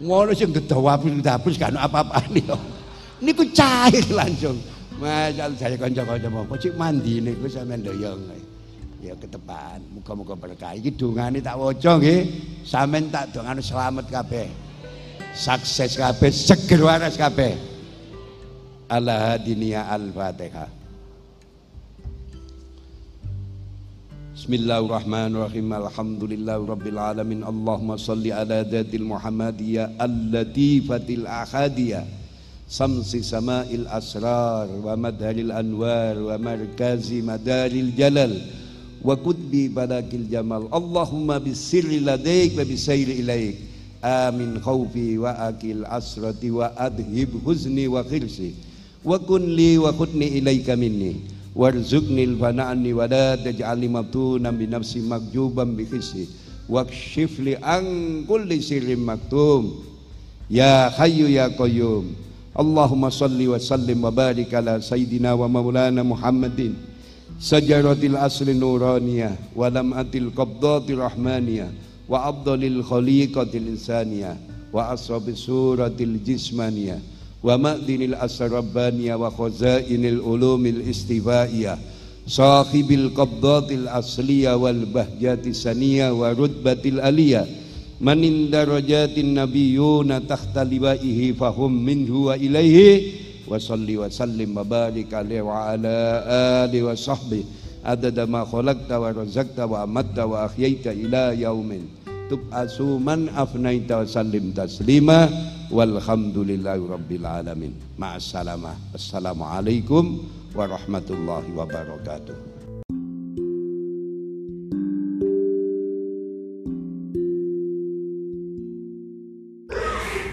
ngono 0.01 0.33
sing 0.33 0.51
gedawapus 0.51 1.21
dapus 1.21 1.55
kan 1.61 1.77
apa-apane 1.77 2.41
yo. 2.41 2.57
Niku 3.25 3.45
cair 3.53 4.05
langsung. 4.09 4.57
Masya 5.01 5.49
saya 5.57 5.81
kanca-kanca 5.81 6.29
mau 6.29 6.45
cik 6.45 6.77
mandi 6.77 7.25
niku 7.25 7.49
sampean 7.49 7.81
doyong. 7.81 8.21
Ya 9.01 9.17
ketepan, 9.17 9.81
muga-muga 9.97 10.37
berkah. 10.37 10.77
Iki 10.77 10.93
dongane 10.93 11.41
tak 11.41 11.57
waca 11.57 11.97
nggih. 11.97 12.29
Sampeyan 12.69 13.09
tak 13.09 13.33
dongane 13.33 13.65
selamat 13.65 14.13
kabeh. 14.13 14.53
Sukses 15.33 15.97
kabeh, 15.97 16.29
seger 16.29 16.85
waras 16.85 17.17
kabeh. 17.17 17.57
Allah 18.93 19.41
hadinia 19.41 19.89
al-Fatihah. 19.89 20.69
Bismillahirrahmanirrahim. 24.37 25.69
Alhamdulillah 25.81 26.61
rabbil 26.61 27.01
alamin. 27.01 27.41
Allahumma 27.41 27.97
salli 27.97 28.37
ala 28.37 28.61
dhatil 28.69 29.09
Muhammadiyah 29.09 29.97
al-latifatil 29.97 31.25
ahadiyah. 31.25 32.20
Samsi 32.71 33.27
sama'il 33.27 33.83
asrar 33.91 34.71
wa 34.71 34.95
madhalil 34.95 35.51
anwar 35.51 36.15
wa 36.15 36.39
markazi 36.39 37.19
madaril 37.19 37.91
jalal 37.99 38.31
wa 39.03 39.19
kutbi 39.19 39.67
badakil 39.67 40.31
jamal. 40.31 40.71
Allahumma 40.71 41.43
bisirri 41.43 41.99
ladaik 41.99 42.55
wa 42.55 42.63
bisayri 42.63 43.27
ilaik. 43.27 43.59
Amin 44.07 44.63
khawfi 44.63 45.19
wa 45.19 45.51
akil 45.51 45.83
asrati 45.83 46.55
wa 46.55 46.71
adhib 46.79 47.43
huzni 47.43 47.91
wa 47.91 48.07
khirsi. 48.07 48.55
Wa 49.03 49.19
kun 49.19 49.51
li 49.51 49.75
wa 49.75 49.91
khutni 49.91 50.39
ilaika 50.39 50.79
minni 50.79 51.27
warzuqni 51.59 52.23
al-fana'ni 52.23 52.95
wa 52.95 53.11
la 53.11 53.35
taj'alni 53.35 53.91
mabtunan 53.91 54.55
bi 54.55 54.71
nafsi 54.71 55.03
makjuban 55.03 55.75
bi 55.75 55.91
khisi 55.91 56.31
wakshif 56.71 57.35
li 57.43 57.59
an 57.59 58.23
kulli 58.31 58.63
sirrin 58.63 59.03
ya 60.47 60.91
hayyu 60.95 61.27
ya 61.27 61.51
qayyum 61.51 62.30
Allahumma 62.51 63.15
salli 63.15 63.47
wa 63.47 63.59
sallim 63.63 64.03
wa 64.03 64.11
barik 64.11 64.51
ala 64.51 64.83
sayyidina 64.83 65.39
wa 65.39 65.47
maulana 65.47 66.03
Muhammadin 66.03 66.75
sajaratil 67.39 68.19
asli 68.19 68.59
nuraniyah 68.59 69.55
wa 69.55 69.71
lam'atil 69.71 70.35
qabdatil 70.35 70.99
rahmaniyah 70.99 71.71
wa 72.11 72.27
afdalil 72.27 72.83
khaliqatil 72.83 73.71
insaniyah 73.71 74.35
wa 74.75 74.91
asrabis 74.91 75.47
suratil 75.47 76.19
jismaniyah 76.27 76.99
wa 77.39 77.55
ma'dinil 77.55 78.19
asrabbaniyah 78.19 79.15
wa 79.15 79.31
khazainil 79.31 80.19
ulumil 80.19 80.83
istifaiyah 80.83 81.79
sahibil 88.01 88.49
qabdatil 88.49 88.57
asliyah 88.57 88.57
wal 88.57 88.81
bahjati 88.81 89.21
saniyah 89.21 89.21
wa 89.21 89.21
rutbatil 89.21 89.21
aliyah 89.21 89.21
man 89.21 89.21
darajatin 89.21 89.37
nabiyyuna 89.37 90.25
tahta 90.25 90.65
liwaihi 90.65 91.37
fahum 91.37 91.69
minhu 91.69 92.33
wa 92.33 92.37
ilaihi 92.37 93.45
wa 93.45 93.61
salli 93.61 94.01
wa 94.01 94.09
sallim 94.09 94.57
wa 94.57 94.65
barik 94.65 95.13
alaihi 95.13 95.45
wa 95.45 95.69
ala 95.69 95.99
alihi 96.65 96.87
wa 96.87 96.97
sahbihi. 96.97 97.61
Adada 97.81 98.29
ma 98.29 98.45
khalaqta 98.45 99.01
wa 99.01 99.09
razaqta 99.09 99.65
wa 99.65 99.85
amatta 99.89 100.29
wa 100.29 100.45
ahyaita 100.45 100.93
ila 100.93 101.33
yaumin. 101.33 101.89
Tub'asu 102.29 103.01
man 103.01 103.33
afnaita 103.33 104.05
wa 104.05 104.07
sallim 104.07 104.53
taslima 104.53 105.33
walhamdulillahi 105.73 106.85
rabbil 106.85 107.25
alamin. 107.25 107.73
Ma'assalamah. 107.97 108.97
Assalamualaikum 108.97 110.25
warahmatullahi 110.53 111.57
wabarakatuh 111.57 112.60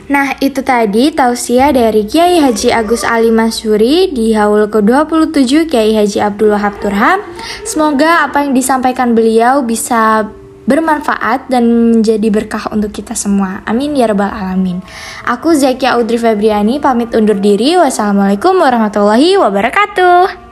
Nah, 0.07 0.39
itu 0.39 0.63
tadi 0.63 1.11
tausiah 1.11 1.75
dari 1.75 2.07
Kiai 2.07 2.39
Haji 2.39 2.71
Agus 2.71 3.03
Ali 3.03 3.27
Mansuri 3.27 4.07
di 4.15 4.31
haul 4.31 4.71
ke-27 4.71 5.67
Kiai 5.67 5.91
Haji 5.91 6.23
Abdul 6.23 6.55
Wahab 6.55 6.79
Turham. 6.79 7.19
Semoga 7.67 8.23
apa 8.23 8.47
yang 8.47 8.55
disampaikan 8.55 9.11
beliau 9.11 9.67
bisa 9.67 10.31
bermanfaat 10.63 11.51
dan 11.51 11.95
menjadi 11.99 12.27
berkah 12.31 12.71
untuk 12.71 12.95
kita 12.95 13.19
semua. 13.19 13.63
Amin 13.67 13.99
ya 13.99 14.07
rabbal 14.07 14.31
alamin. 14.31 14.79
Aku 15.27 15.51
Zakia 15.51 15.99
Audrey 15.99 16.19
Febriani 16.19 16.79
pamit 16.79 17.11
undur 17.11 17.39
diri. 17.39 17.75
Wassalamualaikum 17.75 18.55
warahmatullahi 18.63 19.35
wabarakatuh. 19.35 20.46